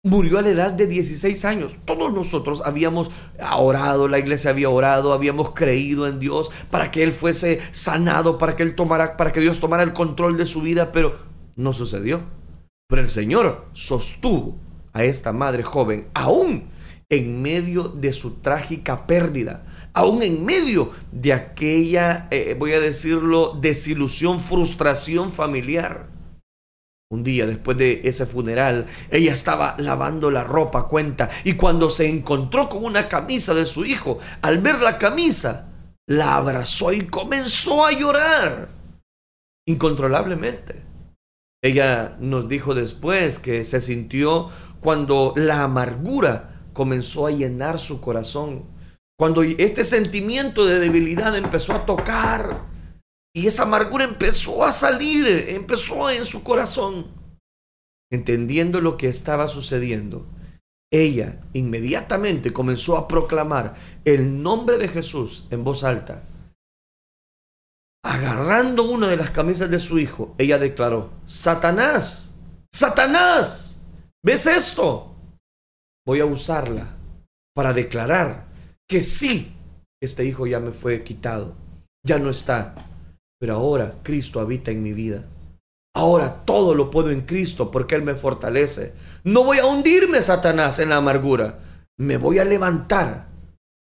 Murió 0.03 0.39
a 0.39 0.43
la 0.43 0.51
edad 0.51 0.73
de 0.73 0.87
16 0.87 1.45
años. 1.45 1.77
Todos 1.85 2.13
nosotros 2.15 2.63
habíamos 2.65 3.11
orado, 3.55 4.09
la 4.09 4.19
iglesia 4.19 4.51
había 4.51 4.71
orado, 4.71 5.13
habíamos 5.13 5.51
creído 5.51 6.07
en 6.07 6.21
Dios 6.21 6.51
para 6.71 6.91
que 6.91 7.03
él 7.03 7.13
fuese 7.13 7.61
sanado, 7.73 8.39
para 8.39 8.57
que 8.57 8.63
él 8.63 8.75
tomara, 8.75 9.19
para 9.19 9.33
que 9.33 9.41
Dios 9.41 9.61
tomara 9.61 9.83
el 9.83 9.93
control 9.93 10.39
de 10.39 10.47
su 10.47 10.63
vida, 10.63 10.91
pero 10.91 11.28
no 11.59 11.75
sucedió. 11.75 12.23
Pero 12.89 13.03
el 13.03 13.11
Señor 13.11 13.67
sostuvo 13.73 14.57
a 14.95 15.05
esta 15.05 15.35
madre 15.35 15.63
joven 15.63 16.09
aún 16.15 16.71
en 17.11 17.43
medio 17.43 17.89
de 17.89 18.13
su 18.13 18.37
trágica 18.37 19.07
pérdida, 19.07 19.65
aún 19.95 20.23
en 20.23 20.45
medio 20.45 20.93
de 21.11 21.33
aquella, 21.33 22.29
eh, 22.31 22.55
voy 22.59 22.73
a 22.75 22.81
decirlo, 22.81 23.59
desilusión, 23.61 24.41
frustración 24.41 25.31
familiar. 25.31 26.09
Un 27.11 27.25
día 27.25 27.47
después 27.47 27.79
de 27.79 28.03
ese 28.05 28.27
funeral, 28.27 28.87
ella 29.11 29.33
estaba 29.33 29.75
lavando 29.79 30.31
la 30.31 30.45
ropa, 30.45 30.89
cuenta, 30.89 31.31
y 31.45 31.55
cuando 31.55 31.89
se 31.89 32.07
encontró 32.07 32.69
con 32.69 32.85
una 32.85 33.09
camisa 33.09 33.55
de 33.55 33.65
su 33.65 33.87
hijo, 33.87 34.19
al 34.43 34.59
ver 34.59 34.81
la 34.83 34.99
camisa, 34.99 35.71
la 36.07 36.37
abrazó 36.37 36.93
y 36.93 37.07
comenzó 37.07 37.87
a 37.87 37.93
llorar 37.93 38.69
incontrolablemente. 39.67 40.88
Ella 41.63 42.17
nos 42.21 42.49
dijo 42.49 42.75
después 42.75 43.39
que 43.39 43.65
se 43.65 43.81
sintió 43.81 44.49
cuando 44.81 45.33
la 45.37 45.65
amargura 45.65 46.63
comenzó 46.73 47.27
a 47.27 47.33
llenar 47.33 47.79
su 47.79 48.01
corazón. 48.01 48.65
Cuando 49.19 49.43
este 49.43 49.85
sentimiento 49.85 50.65
de 50.65 50.79
debilidad 50.79 51.37
empezó 51.37 51.73
a 51.73 51.85
tocar 51.85 52.67
y 53.35 53.49
esa 53.49 53.65
amargura 53.65 54.05
empezó 54.05 54.65
a 54.65 54.71
salir, 54.71 55.47
empezó 55.49 56.09
en 56.11 56.25
su 56.25 56.45
corazón, 56.45 57.09
entendiendo 58.13 58.81
lo 58.81 58.97
que 58.97 59.09
estaba 59.09 59.49
sucediendo, 59.49 60.29
ella 60.93 61.41
inmediatamente 61.53 62.53
comenzó 62.53 62.97
a 62.97 63.09
proclamar 63.09 63.75
el 64.05 64.43
nombre 64.43 64.79
de 64.79 64.87
Jesús 64.87 65.47
en 65.51 65.65
voz 65.65 65.83
alta. 65.83 66.28
Agarrando 68.05 68.85
una 68.91 69.09
de 69.09 69.17
las 69.17 69.31
camisas 69.31 69.71
de 69.71 69.79
su 69.79 69.99
hijo, 69.99 70.35
ella 70.39 70.59
declaró, 70.59 71.11
Satanás, 71.27 72.35
Satanás, 72.73 73.81
¿ves 74.23 74.47
esto? 74.47 75.09
voy 76.09 76.21
a 76.21 76.25
usarla 76.25 76.97
para 77.55 77.75
declarar 77.75 78.47
que 78.89 79.03
sí, 79.03 79.55
este 80.03 80.25
hijo 80.25 80.47
ya 80.47 80.59
me 80.59 80.71
fue 80.71 81.05
quitado, 81.05 81.55
ya 82.03 82.19
no 82.19 82.31
está, 82.31 82.75
pero 83.39 83.57
ahora 83.57 83.97
Cristo 84.03 84.41
habita 84.41 84.71
en 84.71 84.83
mi 84.83 84.95
vida. 84.95 85.29
Ahora 85.95 86.47
todo 86.47 86.75
lo 86.75 86.91
puedo 86.91 87.11
en 87.11 87.27
Cristo 87.27 87.71
porque 87.71 87.95
Él 87.95 88.03
me 88.03 88.15
fortalece. 88.15 88.95
No 89.23 89.45
voy 89.45 89.59
a 89.59 89.67
hundirme, 89.67 90.23
Satanás, 90.23 90.79
en 90.79 90.89
la 90.89 90.97
amargura. 90.97 91.59
Me 91.99 92.17
voy 92.17 92.39
a 92.39 92.45
levantar 92.47 93.29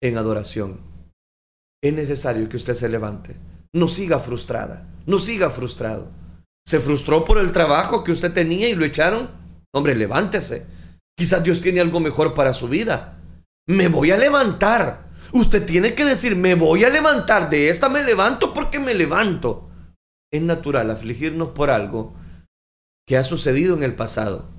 en 0.02 0.18
adoración. 0.18 0.80
Es 1.84 1.94
necesario 1.94 2.50
que 2.50 2.58
usted 2.58 2.74
se 2.74 2.90
levante. 2.90 3.36
No 3.76 3.90
siga 3.90 4.20
frustrada. 4.20 4.88
No 5.06 5.20
siga 5.20 5.50
frustrado. 5.50 6.10
¿Se 6.66 6.80
frustró 6.80 7.26
por 7.26 7.38
el 7.38 7.52
trabajo 7.52 8.06
que 8.06 8.14
usted 8.14 8.32
tenía 8.32 8.70
y 8.70 8.76
lo 8.76 8.86
echaron? 8.86 9.30
Hombre, 9.74 9.96
levántese. 9.96 10.66
Quizás 11.18 11.44
Dios 11.44 11.60
tiene 11.60 11.82
algo 11.82 12.00
mejor 12.00 12.34
para 12.34 12.54
su 12.54 12.70
vida. 12.70 13.22
Me 13.68 13.90
voy 13.90 14.12
a 14.12 14.18
levantar. 14.18 15.10
Usted 15.34 15.66
tiene 15.66 15.94
que 15.94 16.06
decir, 16.06 16.38
me 16.38 16.56
voy 16.56 16.86
a 16.86 16.90
levantar. 16.90 17.50
De 17.50 17.68
esta 17.68 17.90
me 17.90 18.02
levanto 18.02 18.54
porque 18.54 18.80
me 18.80 18.94
levanto. 18.94 19.70
Es 20.32 20.42
natural 20.42 20.90
afligirnos 20.90 21.50
por 21.50 21.70
algo 21.70 22.14
que 23.06 23.18
ha 23.18 23.24
sucedido 23.24 23.76
en 23.76 23.84
el 23.84 23.94
pasado, 23.94 24.50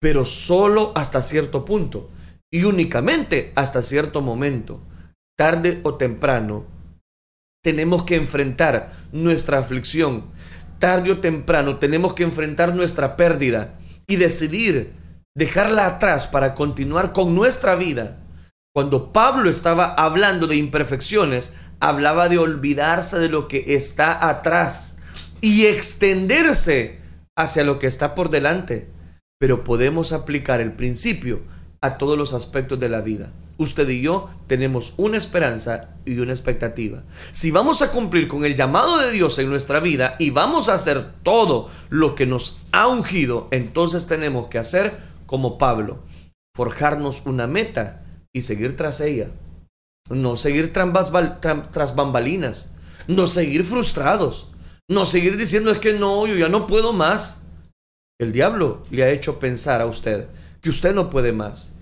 pero 0.00 0.24
solo 0.24 0.92
hasta 0.94 1.22
cierto 1.22 1.64
punto 1.64 2.08
y 2.52 2.64
únicamente 2.64 3.52
hasta 3.56 3.82
cierto 3.82 4.20
momento. 4.20 4.80
Tarde 5.36 5.80
o 5.82 5.96
temprano, 5.96 6.66
tenemos 7.62 8.04
que 8.04 8.16
enfrentar 8.16 8.92
nuestra 9.12 9.58
aflicción. 9.58 10.26
Tarde 10.78 11.12
o 11.12 11.18
temprano 11.18 11.78
tenemos 11.78 12.14
que 12.14 12.22
enfrentar 12.22 12.74
nuestra 12.74 13.16
pérdida 13.16 13.78
y 14.06 14.16
decidir 14.16 14.92
dejarla 15.34 15.86
atrás 15.86 16.26
para 16.26 16.54
continuar 16.54 17.12
con 17.12 17.34
nuestra 17.34 17.74
vida. 17.76 18.18
Cuando 18.74 19.12
Pablo 19.12 19.50
estaba 19.50 19.94
hablando 19.94 20.46
de 20.46 20.56
imperfecciones, 20.56 21.52
hablaba 21.80 22.28
de 22.28 22.38
olvidarse 22.38 23.18
de 23.18 23.28
lo 23.28 23.48
que 23.48 23.64
está 23.68 24.28
atrás 24.28 24.96
y 25.40 25.66
extenderse 25.66 26.98
hacia 27.36 27.64
lo 27.64 27.78
que 27.78 27.86
está 27.86 28.14
por 28.14 28.30
delante. 28.30 28.90
pero 29.42 29.64
podemos 29.64 30.12
aplicar 30.12 30.60
el 30.60 30.72
principio 30.72 31.40
a 31.82 31.96
todos 31.96 32.18
los 32.18 32.34
aspectos 32.34 32.78
de 32.78 32.88
la 32.88 33.00
vida. 33.00 33.32
Usted 33.56 33.88
y 33.88 34.02
yo 34.02 34.28
tenemos 34.46 34.94
una 34.96 35.16
esperanza 35.16 35.96
y 36.04 36.18
una 36.18 36.32
expectativa. 36.32 37.04
Si 37.32 37.50
vamos 37.50 37.82
a 37.82 37.90
cumplir 37.90 38.28
con 38.28 38.44
el 38.44 38.54
llamado 38.54 38.98
de 38.98 39.10
Dios 39.10 39.38
en 39.38 39.48
nuestra 39.48 39.80
vida 39.80 40.16
y 40.18 40.30
vamos 40.30 40.68
a 40.68 40.74
hacer 40.74 41.12
todo 41.22 41.70
lo 41.88 42.14
que 42.14 42.26
nos 42.26 42.60
ha 42.72 42.86
ungido, 42.86 43.48
entonces 43.50 44.06
tenemos 44.06 44.48
que 44.48 44.58
hacer 44.58 44.96
como 45.26 45.58
Pablo, 45.58 46.02
forjarnos 46.54 47.22
una 47.24 47.46
meta 47.46 48.02
y 48.32 48.42
seguir 48.42 48.76
tras 48.76 49.00
ella. 49.00 49.30
No 50.10 50.36
seguir 50.36 50.72
tras 50.72 51.94
bambalinas, 51.94 52.70
no 53.06 53.26
seguir 53.26 53.64
frustrados, 53.64 54.50
no 54.88 55.04
seguir 55.04 55.36
diciendo 55.36 55.70
es 55.70 55.78
que 55.78 55.92
no, 55.92 56.26
yo 56.26 56.34
ya 56.34 56.48
no 56.48 56.66
puedo 56.66 56.92
más. 56.92 57.42
El 58.18 58.32
diablo 58.32 58.82
le 58.90 59.04
ha 59.04 59.10
hecho 59.10 59.38
pensar 59.38 59.80
a 59.80 59.86
usted 59.86 60.26
que 60.60 60.70
usted 60.70 60.94
no 60.94 61.10
puede 61.10 61.32
más. 61.32 61.72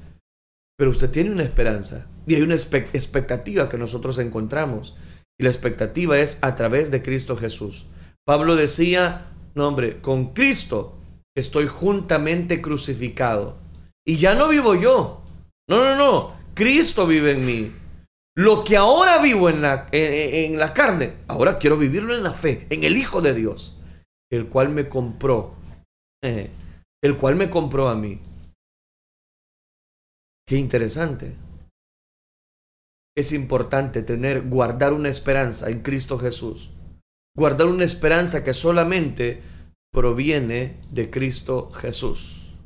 Pero 0.76 0.90
usted 0.90 1.10
tiene 1.10 1.30
una 1.30 1.42
esperanza 1.42 2.06
y 2.26 2.34
hay 2.34 2.42
una 2.42 2.54
expectativa 2.54 3.68
que 3.68 3.78
nosotros 3.78 4.18
encontramos. 4.18 4.96
Y 5.38 5.44
la 5.44 5.50
expectativa 5.50 6.18
es 6.18 6.38
a 6.42 6.54
través 6.54 6.90
de 6.90 7.02
Cristo 7.02 7.36
Jesús. 7.36 7.86
Pablo 8.24 8.56
decía, 8.56 9.32
no 9.54 9.68
hombre, 9.68 10.00
con 10.00 10.34
Cristo 10.34 10.98
estoy 11.36 11.66
juntamente 11.66 12.60
crucificado. 12.60 13.58
Y 14.06 14.16
ya 14.16 14.34
no 14.34 14.48
vivo 14.48 14.74
yo. 14.74 15.22
No, 15.68 15.84
no, 15.84 15.96
no. 15.96 16.32
Cristo 16.54 17.06
vive 17.06 17.32
en 17.32 17.46
mí. 17.46 17.72
Lo 18.36 18.62
que 18.62 18.76
ahora 18.76 19.18
vivo 19.18 19.50
en 19.50 19.62
la, 19.62 19.86
en, 19.90 20.58
la 20.58 20.72
carne, 20.72 21.14
ahora 21.26 21.58
quiero 21.58 21.76
vivirlo 21.76 22.14
en 22.14 22.22
la 22.22 22.32
fe, 22.32 22.68
en 22.70 22.84
el 22.84 22.96
Hijo 22.96 23.20
de 23.20 23.34
Dios, 23.34 23.76
el 24.30 24.46
cual 24.46 24.68
me 24.68 24.88
compró, 24.88 25.56
eh, 26.22 26.48
el 27.02 27.16
cual 27.16 27.34
me 27.34 27.50
compró 27.50 27.88
a 27.88 27.96
mí. 27.96 28.20
Qué 30.48 30.56
interesante. 30.56 31.36
Es 33.14 33.34
importante 33.34 34.02
tener, 34.02 34.48
guardar 34.48 34.94
una 34.94 35.10
esperanza 35.10 35.68
en 35.68 35.82
Cristo 35.82 36.18
Jesús. 36.18 36.70
Guardar 37.36 37.66
una 37.66 37.84
esperanza 37.84 38.42
que 38.42 38.54
solamente 38.54 39.42
proviene 39.92 40.80
de 40.90 41.10
Cristo 41.10 41.70
Jesús. 41.74 42.56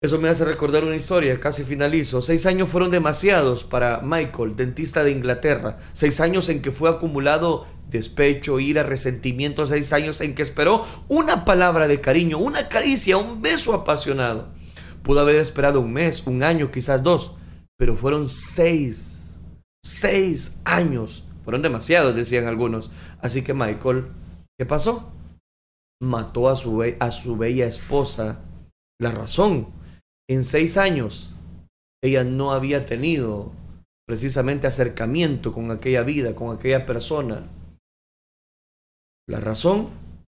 Eso 0.00 0.18
me 0.20 0.28
hace 0.28 0.44
recordar 0.44 0.84
una 0.84 0.94
historia, 0.94 1.40
casi 1.40 1.64
finalizo. 1.64 2.22
Seis 2.22 2.46
años 2.46 2.68
fueron 2.68 2.92
demasiados 2.92 3.64
para 3.64 4.00
Michael, 4.02 4.54
dentista 4.54 5.02
de 5.02 5.10
Inglaterra. 5.10 5.76
Seis 5.92 6.20
años 6.20 6.48
en 6.50 6.62
que 6.62 6.70
fue 6.70 6.88
acumulado 6.88 7.66
despecho, 7.88 8.60
ira, 8.60 8.84
resentimiento. 8.84 9.66
Seis 9.66 9.92
años 9.92 10.20
en 10.20 10.36
que 10.36 10.42
esperó 10.42 10.86
una 11.08 11.44
palabra 11.44 11.88
de 11.88 12.00
cariño, 12.00 12.38
una 12.38 12.68
caricia, 12.68 13.16
un 13.16 13.42
beso 13.42 13.74
apasionado. 13.74 14.59
Pudo 15.02 15.20
haber 15.20 15.40
esperado 15.40 15.80
un 15.80 15.92
mes, 15.92 16.26
un 16.26 16.42
año, 16.42 16.70
quizás 16.70 17.02
dos, 17.02 17.34
pero 17.78 17.94
fueron 17.94 18.28
seis, 18.28 19.38
seis 19.84 20.60
años. 20.64 21.24
Fueron 21.44 21.62
demasiados, 21.62 22.14
decían 22.14 22.46
algunos. 22.46 22.90
Así 23.22 23.42
que 23.42 23.54
Michael, 23.54 24.06
¿qué 24.58 24.66
pasó? 24.66 25.12
Mató 26.02 26.48
a 26.48 26.56
su, 26.56 26.82
a 26.98 27.10
su 27.10 27.36
bella 27.36 27.66
esposa. 27.66 28.40
La 29.00 29.10
razón 29.10 29.68
en 30.28 30.44
seis 30.44 30.76
años 30.76 31.34
ella 32.02 32.24
no 32.24 32.52
había 32.52 32.86
tenido 32.86 33.52
precisamente 34.06 34.66
acercamiento 34.66 35.52
con 35.52 35.70
aquella 35.70 36.02
vida, 36.02 36.34
con 36.34 36.54
aquella 36.54 36.86
persona. 36.86 37.48
La 39.28 39.40
razón, 39.40 39.88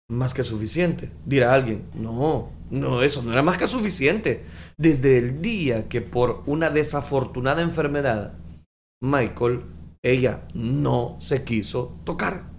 más 0.10 0.34
que 0.34 0.44
suficiente. 0.44 1.12
Dirá 1.26 1.54
alguien, 1.54 1.90
no, 1.94 2.52
no, 2.70 3.02
eso 3.02 3.24
no 3.24 3.32
era 3.32 3.42
más 3.42 3.58
que 3.58 3.68
suficiente. 3.68 4.44
Desde 4.78 5.18
el 5.18 5.42
día 5.42 5.88
que 5.88 6.02
por 6.02 6.44
una 6.46 6.70
desafortunada 6.70 7.62
enfermedad, 7.62 8.34
Michael, 9.02 9.64
ella 10.04 10.48
no 10.54 11.18
se 11.20 11.44
quiso 11.44 11.96
tocar. 12.04 12.50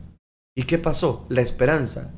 ¿Y 0.57 0.65
qué 0.65 0.79
pasó? 0.79 1.27
La 1.29 1.41
esperanza 1.41 2.13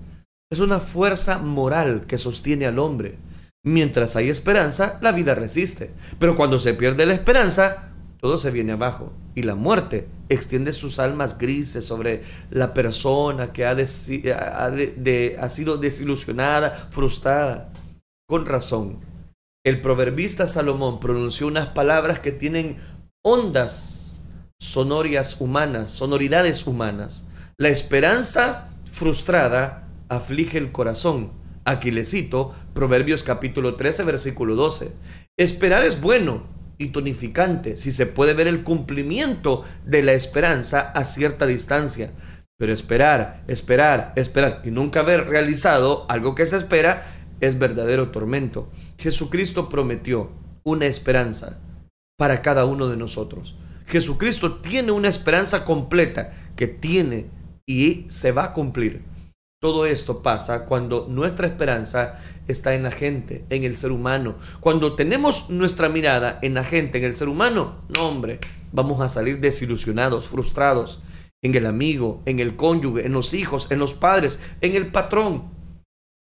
es 0.51 0.61
una 0.61 0.81
fuerza 0.81 1.39
moral 1.39 2.07
que 2.07 2.19
sostiene 2.19 2.67
al 2.67 2.79
hombre 2.79 3.19
Mientras 3.65 4.17
hay 4.17 4.29
esperanza, 4.29 4.99
la 5.03 5.13
vida 5.13 5.37
resiste. 5.37 5.93
Pero 6.19 6.35
cuando 6.35 6.59
se 6.59 6.75
pierde 6.75 7.07
la 7.07 7.15
esperanza, 7.15 7.93
todo 8.21 8.37
se 8.37 8.51
viene 8.51 8.73
abajo. 8.73 9.13
Y 9.37 9.43
la 9.43 9.55
muerte 9.55 10.09
extiende 10.29 10.73
sus 10.73 10.99
almas 10.99 11.39
grises 11.39 11.85
sobre 11.85 12.23
la 12.51 12.75
persona 12.75 13.53
que 13.53 13.65
ha, 13.65 13.71
ha 13.71 15.49
sido 15.49 15.77
desilusionada, 15.77 16.71
frustrada. 16.91 17.72
Con 18.33 18.47
razón, 18.47 18.99
el 19.63 19.83
proverbista 19.83 20.47
Salomón 20.47 21.01
pronunció 21.01 21.47
unas 21.47 21.67
palabras 21.67 22.21
que 22.21 22.33
tienen 22.33 22.79
ondas 23.23 24.23
sonorias 24.59 25.39
humanas, 25.39 25.91
sonoridades 25.91 26.67
humanas. 26.67 27.27
La 27.59 27.69
esperanza 27.69 28.71
frustrada 28.91 29.87
aflige 30.09 30.57
el 30.57 30.73
corazón 30.73 31.33
Aquí 31.67 31.91
le 31.91 32.07
cito 32.07 32.55
Proverbios 32.73 33.23
capítulo 33.23 33.77
13, 33.77 34.03
versículo 34.05 34.55
12. 34.55 34.93
Esperar 35.37 35.85
es 35.85 36.01
bueno 36.01 36.47
y 36.79 36.87
tonificante 36.87 37.77
si 37.77 37.91
se 37.91 38.07
puede 38.07 38.33
ver 38.33 38.49
el 38.49 38.63
cumplimiento 38.65 39.63
de 39.85 40.03
la 40.03 40.15
esperanza 40.15 40.81
a 40.81 41.05
cierta 41.05 41.45
distancia. 41.45 42.15
Pero 42.57 42.73
esperar, 42.73 43.45
esperar, 43.47 44.15
esperar 44.17 44.63
y 44.65 44.71
nunca 44.71 45.01
haber 45.01 45.29
realizado 45.29 46.07
algo 46.09 46.35
que 46.35 46.47
se 46.47 46.57
espera 46.57 47.03
es 47.43 47.59
verdadero 47.59 48.11
tormento. 48.11 48.71
Jesucristo 48.99 49.69
prometió 49.69 50.31
una 50.63 50.87
esperanza 50.87 51.61
para 52.17 52.41
cada 52.41 52.65
uno 52.65 52.89
de 52.89 52.97
nosotros. 52.97 53.57
Jesucristo 53.87 54.61
tiene 54.61 54.93
una 54.93 55.09
esperanza 55.09 55.65
completa 55.65 56.31
que 56.57 56.69
tiene 56.69 57.31
y 57.67 58.07
se 58.09 58.33
va 58.33 58.45
a 58.45 58.53
cumplir. 58.53 59.05
Todo 59.61 59.87
esto 59.87 60.23
pasa 60.23 60.67
cuando 60.67 61.07
nuestra 61.09 61.47
esperanza 61.49 62.15
está 62.47 62.75
en 62.75 62.85
la 62.85 62.91
gente, 62.91 63.45
en 63.51 63.65
el 63.65 63.77
ser 63.77 63.93
humano. 63.93 64.37
Cuando 64.61 64.95
tenemos 64.95 65.51
nuestra 65.51 65.89
mirada 65.89 66.39
en 66.43 66.55
la 66.55 66.65
gente, 66.65 66.99
en 66.99 67.05
el 67.05 67.15
ser 67.15 67.29
humano, 67.29 67.85
no 67.89 68.09
hombre, 68.09 68.39
vamos 68.73 69.01
a 69.01 69.09
salir 69.09 69.41
desilusionados, 69.41 70.29
frustrados 70.29 71.01
en 71.43 71.57
el 71.57 71.67
amigo, 71.67 72.23
en 72.25 72.39
el 72.39 72.55
cónyuge, 72.55 73.05
en 73.05 73.13
los 73.13 73.35
hijos, 73.35 73.69
en 73.71 73.81
los 73.81 73.95
padres, 73.95 74.41
en 74.61 74.77
el 74.77 74.93
patrón. 74.93 75.62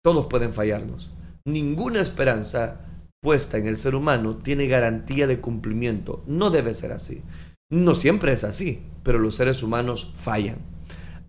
Todos 0.06 0.28
pueden 0.28 0.54
fallarnos. 0.54 1.13
Ninguna 1.46 2.00
esperanza 2.00 2.82
puesta 3.24 3.58
en 3.58 3.65
el 3.65 3.76
ser 3.76 3.96
humano 3.96 4.38
tiene 4.38 4.68
garantía 4.68 5.26
de 5.26 5.41
cumplimiento. 5.41 6.24
No 6.28 6.52
debe 6.52 6.76
ser 6.76 6.91
así. 6.91 7.24
No 7.72 7.96
siempre 7.96 8.32
es 8.32 8.44
así, 8.44 8.84
pero 9.02 9.18
los 9.18 9.36
seres 9.36 9.63
humanos 9.63 10.12
fallan. 10.13 10.60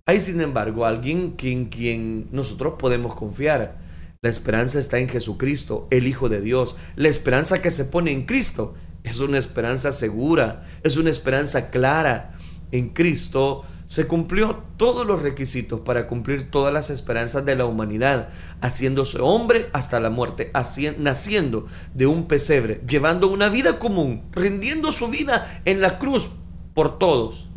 Hay, 0.05 0.21
sin 0.21 0.43
embargo, 0.43 0.85
alguien 0.85 1.37
en 1.43 1.71
quien 1.71 2.29
nosotros 2.33 2.75
podemos 2.79 3.15
confiar. 3.15 3.79
La 4.21 4.29
esperanza 4.29 4.79
está 4.79 4.99
en 4.99 5.09
Jesucristo, 5.09 5.89
el 5.91 6.07
Hijo 6.07 6.29
de 6.29 6.43
Dios. 6.43 6.77
La 6.97 7.09
esperanza 7.09 7.63
que 7.63 7.71
se 7.71 7.87
pone 7.87 8.13
en 8.13 8.27
Cristo 8.27 8.75
es 9.05 9.21
una 9.21 9.39
esperanza 9.39 9.91
segura, 9.91 10.67
es 10.83 10.99
una 10.99 11.09
esperanza 11.09 11.71
clara. 11.71 12.37
En 12.73 12.91
Cristo 12.91 13.65
se 13.87 14.07
cumplió 14.07 14.65
todos 14.77 15.07
los 15.07 15.23
requisitos 15.23 15.81
para 15.81 16.07
cumplir 16.07 16.51
todas 16.51 16.73
las 16.75 16.91
esperanzas 16.91 17.45
de 17.45 17.55
la 17.55 17.67
humanidad, 17.67 18.29
haciéndose 18.61 19.19
hombre 19.21 19.69
hasta 19.73 20.01
la 20.01 20.11
muerte, 20.11 20.51
naciendo 20.99 21.67
de 21.95 22.07
un 22.07 22.27
pesebre, 22.27 22.81
llevando 22.87 23.29
una 23.29 23.49
vida 23.49 23.79
común, 23.79 24.23
rindiendo 24.33 24.93
su 24.93 25.09
vida 25.09 25.63
en 25.65 25.81
la 25.81 25.99
cruz 25.99 26.31
por 26.75 26.99
todos 26.99 27.49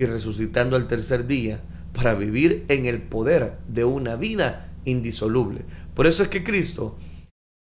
y 0.00 0.06
resucitando 0.06 0.76
al 0.76 0.86
tercer 0.86 1.26
día 1.26 1.62
para 1.92 2.14
vivir 2.14 2.64
en 2.68 2.86
el 2.86 3.02
poder 3.02 3.58
de 3.68 3.84
una 3.84 4.16
vida 4.16 4.72
indisoluble. 4.84 5.64
Por 5.94 6.06
eso 6.06 6.22
es 6.22 6.28
que 6.28 6.42
Cristo 6.42 6.96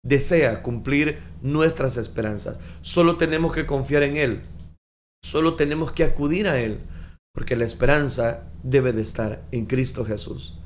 desea 0.04 0.62
cumplir 0.62 1.18
nuestras 1.42 1.96
esperanzas. 1.96 2.58
Solo 2.80 3.16
tenemos 3.16 3.52
que 3.52 3.66
confiar 3.66 4.02
en 4.04 4.16
Él. 4.16 4.42
Solo 5.22 5.56
tenemos 5.56 5.90
que 5.90 6.04
acudir 6.04 6.48
a 6.48 6.60
Él. 6.60 6.80
Porque 7.34 7.56
la 7.56 7.64
esperanza 7.64 8.50
debe 8.62 8.92
de 8.92 9.02
estar 9.02 9.44
en 9.52 9.66
Cristo 9.66 10.04
Jesús. 10.04 10.58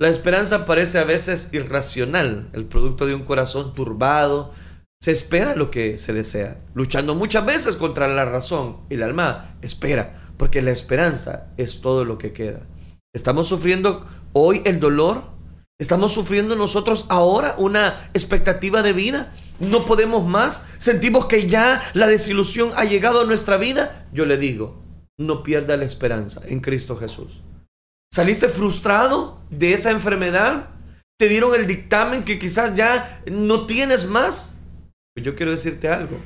La 0.00 0.08
esperanza 0.08 0.66
parece 0.66 0.98
a 0.98 1.04
veces 1.04 1.50
irracional, 1.52 2.50
el 2.52 2.64
producto 2.64 3.06
de 3.06 3.14
un 3.14 3.24
corazón 3.24 3.72
turbado. 3.72 4.50
Se 5.00 5.12
espera 5.12 5.54
lo 5.54 5.70
que 5.70 5.96
se 5.96 6.12
desea, 6.12 6.60
luchando 6.74 7.14
muchas 7.14 7.46
veces 7.46 7.76
contra 7.76 8.08
la 8.08 8.24
razón. 8.24 8.78
El 8.90 9.02
alma 9.02 9.56
espera, 9.62 10.14
porque 10.36 10.60
la 10.60 10.72
esperanza 10.72 11.52
es 11.56 11.80
todo 11.80 12.04
lo 12.04 12.18
que 12.18 12.32
queda. 12.32 12.66
¿Estamos 13.14 13.46
sufriendo 13.46 14.06
hoy 14.32 14.62
el 14.64 14.80
dolor? 14.80 15.22
¿Estamos 15.78 16.12
sufriendo 16.12 16.56
nosotros 16.56 17.06
ahora 17.08 17.54
una 17.58 18.10
expectativa 18.14 18.82
de 18.82 18.92
vida? 18.92 19.32
¿No 19.60 19.84
podemos 19.84 20.26
más? 20.26 20.66
¿Sentimos 20.78 21.26
que 21.26 21.46
ya 21.46 21.82
la 21.94 22.06
desilusión 22.06 22.72
ha 22.76 22.84
llegado 22.84 23.20
a 23.20 23.24
nuestra 23.24 23.56
vida? 23.56 24.08
Yo 24.12 24.24
le 24.26 24.38
digo, 24.38 24.81
no 25.18 25.42
pierda 25.42 25.76
la 25.76 25.84
esperanza 25.84 26.42
en 26.46 26.60
Cristo 26.60 26.96
Jesús. 26.96 27.42
¿Saliste 28.12 28.48
frustrado 28.48 29.40
de 29.50 29.72
esa 29.72 29.90
enfermedad? 29.90 30.68
te 31.22 31.28
dieron 31.28 31.54
el 31.54 31.68
dictamen 31.68 32.24
que 32.24 32.36
quizás 32.36 32.74
ya 32.74 33.22
no 33.30 33.64
tienes 33.66 34.08
más. 34.08 34.62
Pues 35.14 35.24
yo 35.24 35.36
quiero 35.36 35.52
decirte 35.52 35.88
algo. 35.88 36.18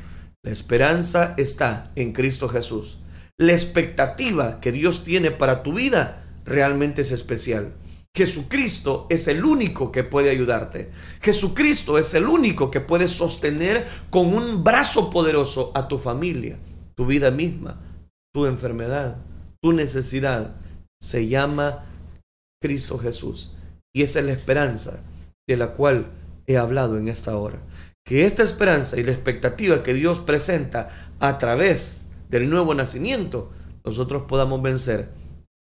La 0.43 0.51
esperanza 0.51 1.35
está 1.37 1.93
en 1.97 2.15
Cristo 2.15 2.49
Jesús. 2.49 2.99
La 3.37 3.53
expectativa 3.53 4.59
que 4.59 4.73
Dios 4.73 5.05
tiene 5.05 5.31
para 5.31 5.63
tu 5.63 5.75
vida 5.75 6.25
realmente 6.47 7.03
es 7.03 7.13
especial. 7.13 7.75
Jesucristo 8.17 9.07
es 9.11 9.29
el 9.29 9.45
único 9.45 9.93
que 9.93 10.03
puede 10.03 10.31
ayudarte. 10.31 10.91
Jesucristo 11.21 11.99
es 11.99 12.15
el 12.15 12.25
único 12.25 12.71
que 12.71 12.81
puede 12.81 13.07
sostener 13.07 13.87
con 14.09 14.33
un 14.33 14.65
brazo 14.65 15.11
poderoso 15.11 15.73
a 15.75 15.89
tu 15.89 15.99
familia, 15.99 16.59
tu 16.95 17.05
vida 17.05 17.31
misma, 17.31 17.79
tu 18.37 18.45
enfermedad, 18.45 19.17
tu 19.63 19.73
necesidad. 19.73 20.57
Se 21.01 21.27
llama 21.27 21.87
Cristo 22.63 22.99
Jesús. 22.99 23.55
Y 23.95 24.03
esa 24.03 24.19
es 24.19 24.27
la 24.27 24.33
esperanza 24.33 25.01
de 25.49 25.57
la 25.57 25.73
cual 25.73 26.13
he 26.47 26.59
hablado 26.59 26.99
en 26.99 27.09
esta 27.09 27.39
hora. 27.39 27.63
Que 28.05 28.27
esta 28.27 28.43
esperanza 28.43 29.01
y 29.01 29.05
la 29.05 29.13
expectativa 29.13 29.83
que 29.83 29.95
Dios 29.95 30.21
presenta 30.21 30.89
a 31.19 31.39
través 31.39 32.09
del 32.29 32.51
nuevo 32.51 32.75
nacimiento, 32.75 33.51
nosotros 33.87 34.25
podamos 34.29 34.61
vencer 34.61 35.09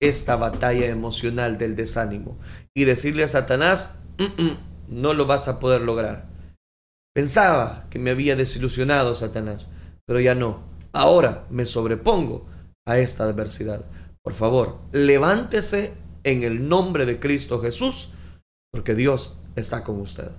esta 0.01 0.37
batalla 0.37 0.87
emocional 0.87 1.59
del 1.59 1.77
desánimo 1.77 2.39
y 2.75 2.85
decirle 2.85 3.25
a 3.25 3.29
Satanás, 3.29 3.99
mm, 4.17 4.43
mm, 4.43 4.57
no 4.89 5.13
lo 5.13 5.27
vas 5.27 5.47
a 5.47 5.61
poder 5.61 5.83
lograr. 5.83 6.31
Pensaba 7.15 7.87
que 7.91 7.99
me 7.99 8.13
había 8.13 8.35
desilusionado 8.35 9.15
Satanás, 9.15 9.69
pero 10.07 10.21
ya 10.21 10.35
no. 10.35 10.63
Ahora 10.95 11.45
me 11.51 11.67
sobrepongo 11.67 12.47
a 12.87 12.99
esta 12.99 13.25
adversidad. 13.25 13.85
Por 14.23 14.35
favor, 14.35 14.79
levántese 14.93 15.95
en 16.25 16.43
el 16.43 16.69
nombre 16.69 17.07
de 17.07 17.19
Cristo 17.19 17.61
Jesús, 17.61 18.11
porque 18.73 18.95
Dios 18.95 19.41
está 19.57 19.85
con 19.85 20.01
usted. 20.01 20.31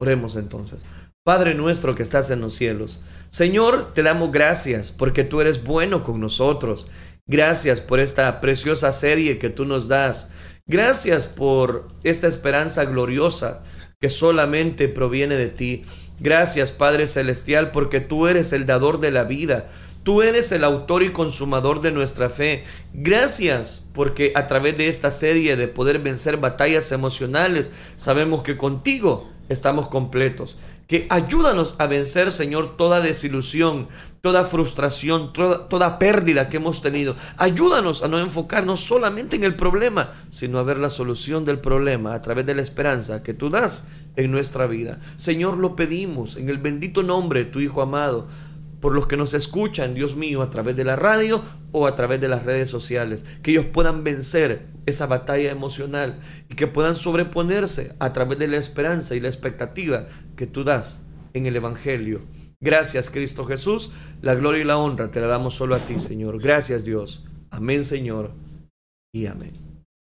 Oremos 0.00 0.36
entonces. 0.36 0.84
Padre 1.24 1.54
nuestro 1.54 1.94
que 1.94 2.02
estás 2.02 2.30
en 2.30 2.40
los 2.40 2.54
cielos, 2.54 3.02
Señor, 3.28 3.94
te 3.94 4.02
damos 4.02 4.32
gracias 4.32 4.90
porque 4.90 5.22
tú 5.22 5.40
eres 5.40 5.62
bueno 5.62 6.02
con 6.02 6.20
nosotros 6.20 6.88
Gracias 7.26 7.80
por 7.80 8.00
esta 8.00 8.40
preciosa 8.40 8.90
serie 8.90 9.38
que 9.38 9.48
tú 9.48 9.64
nos 9.64 9.86
das. 9.86 10.30
Gracias 10.66 11.28
por 11.28 11.88
esta 12.02 12.26
esperanza 12.26 12.84
gloriosa 12.84 13.62
que 14.00 14.08
solamente 14.08 14.88
proviene 14.88 15.36
de 15.36 15.48
ti. 15.48 15.84
Gracias 16.18 16.72
Padre 16.72 17.06
Celestial 17.06 17.70
porque 17.70 18.00
tú 18.00 18.26
eres 18.26 18.52
el 18.52 18.66
dador 18.66 18.98
de 18.98 19.12
la 19.12 19.22
vida. 19.22 19.68
Tú 20.02 20.20
eres 20.22 20.50
el 20.50 20.64
autor 20.64 21.04
y 21.04 21.12
consumador 21.12 21.80
de 21.80 21.92
nuestra 21.92 22.28
fe. 22.28 22.64
Gracias 22.92 23.86
porque 23.94 24.32
a 24.34 24.48
través 24.48 24.76
de 24.76 24.88
esta 24.88 25.12
serie 25.12 25.54
de 25.56 25.68
poder 25.68 26.00
vencer 26.00 26.38
batallas 26.38 26.90
emocionales, 26.90 27.72
sabemos 27.96 28.42
que 28.42 28.56
contigo 28.56 29.30
estamos 29.48 29.88
completos. 29.88 30.58
Que 30.88 31.06
ayúdanos 31.08 31.76
a 31.78 31.86
vencer, 31.86 32.32
Señor, 32.32 32.76
toda 32.76 33.00
desilusión, 33.00 33.88
toda 34.20 34.44
frustración, 34.44 35.32
toda, 35.32 35.98
pérdida 35.98 36.48
que 36.48 36.56
hemos 36.56 36.82
tenido. 36.82 37.14
Ayúdanos 37.36 38.02
a 38.02 38.08
no 38.08 38.18
enfocarnos 38.18 38.80
solamente 38.80 39.36
en 39.36 39.44
el 39.44 39.54
problema, 39.54 40.12
sino 40.30 40.58
a 40.58 40.64
ver 40.64 40.78
la 40.78 40.90
solución 40.90 41.44
del 41.44 41.60
problema 41.60 42.12
a 42.14 42.22
través 42.22 42.44
de 42.44 42.54
la 42.56 42.62
esperanza 42.62 43.22
que 43.22 43.34
tú 43.34 43.50
das 43.50 43.86
en 44.16 44.32
nuestra 44.32 44.66
vida. 44.66 44.98
Señor, 45.16 45.58
lo 45.58 45.76
pedimos 45.76 46.36
en 46.36 46.48
el 46.48 46.58
bendito 46.58 47.02
nombre 47.02 47.44
de 47.44 47.50
tu 47.50 47.60
Hijo 47.60 47.82
amado 47.82 48.26
por 48.82 48.94
los 48.94 49.06
que 49.06 49.16
nos 49.16 49.32
escuchan, 49.32 49.94
Dios 49.94 50.14
mío, 50.14 50.42
a 50.42 50.50
través 50.50 50.76
de 50.76 50.84
la 50.84 50.96
radio 50.96 51.42
o 51.72 51.86
a 51.86 51.94
través 51.94 52.20
de 52.20 52.28
las 52.28 52.44
redes 52.44 52.68
sociales, 52.68 53.24
que 53.42 53.52
ellos 53.52 53.64
puedan 53.64 54.04
vencer 54.04 54.66
esa 54.84 55.06
batalla 55.06 55.50
emocional 55.50 56.20
y 56.50 56.54
que 56.54 56.66
puedan 56.66 56.96
sobreponerse 56.96 57.94
a 57.98 58.12
través 58.12 58.38
de 58.38 58.48
la 58.48 58.58
esperanza 58.58 59.14
y 59.14 59.20
la 59.20 59.28
expectativa 59.28 60.06
que 60.36 60.46
tú 60.46 60.64
das 60.64 61.04
en 61.32 61.46
el 61.46 61.56
Evangelio 61.56 62.20
Gracias 62.62 63.10
Cristo 63.10 63.44
Jesús, 63.44 63.90
la 64.22 64.36
gloria 64.36 64.62
y 64.62 64.64
la 64.64 64.78
honra 64.78 65.10
te 65.10 65.20
la 65.20 65.26
damos 65.26 65.56
solo 65.56 65.74
a 65.74 65.80
ti, 65.80 65.98
Señor. 65.98 66.40
Gracias 66.40 66.84
Dios. 66.84 67.24
Amén, 67.50 67.84
Señor. 67.84 68.30
Y 69.12 69.26
amén. 69.26 69.71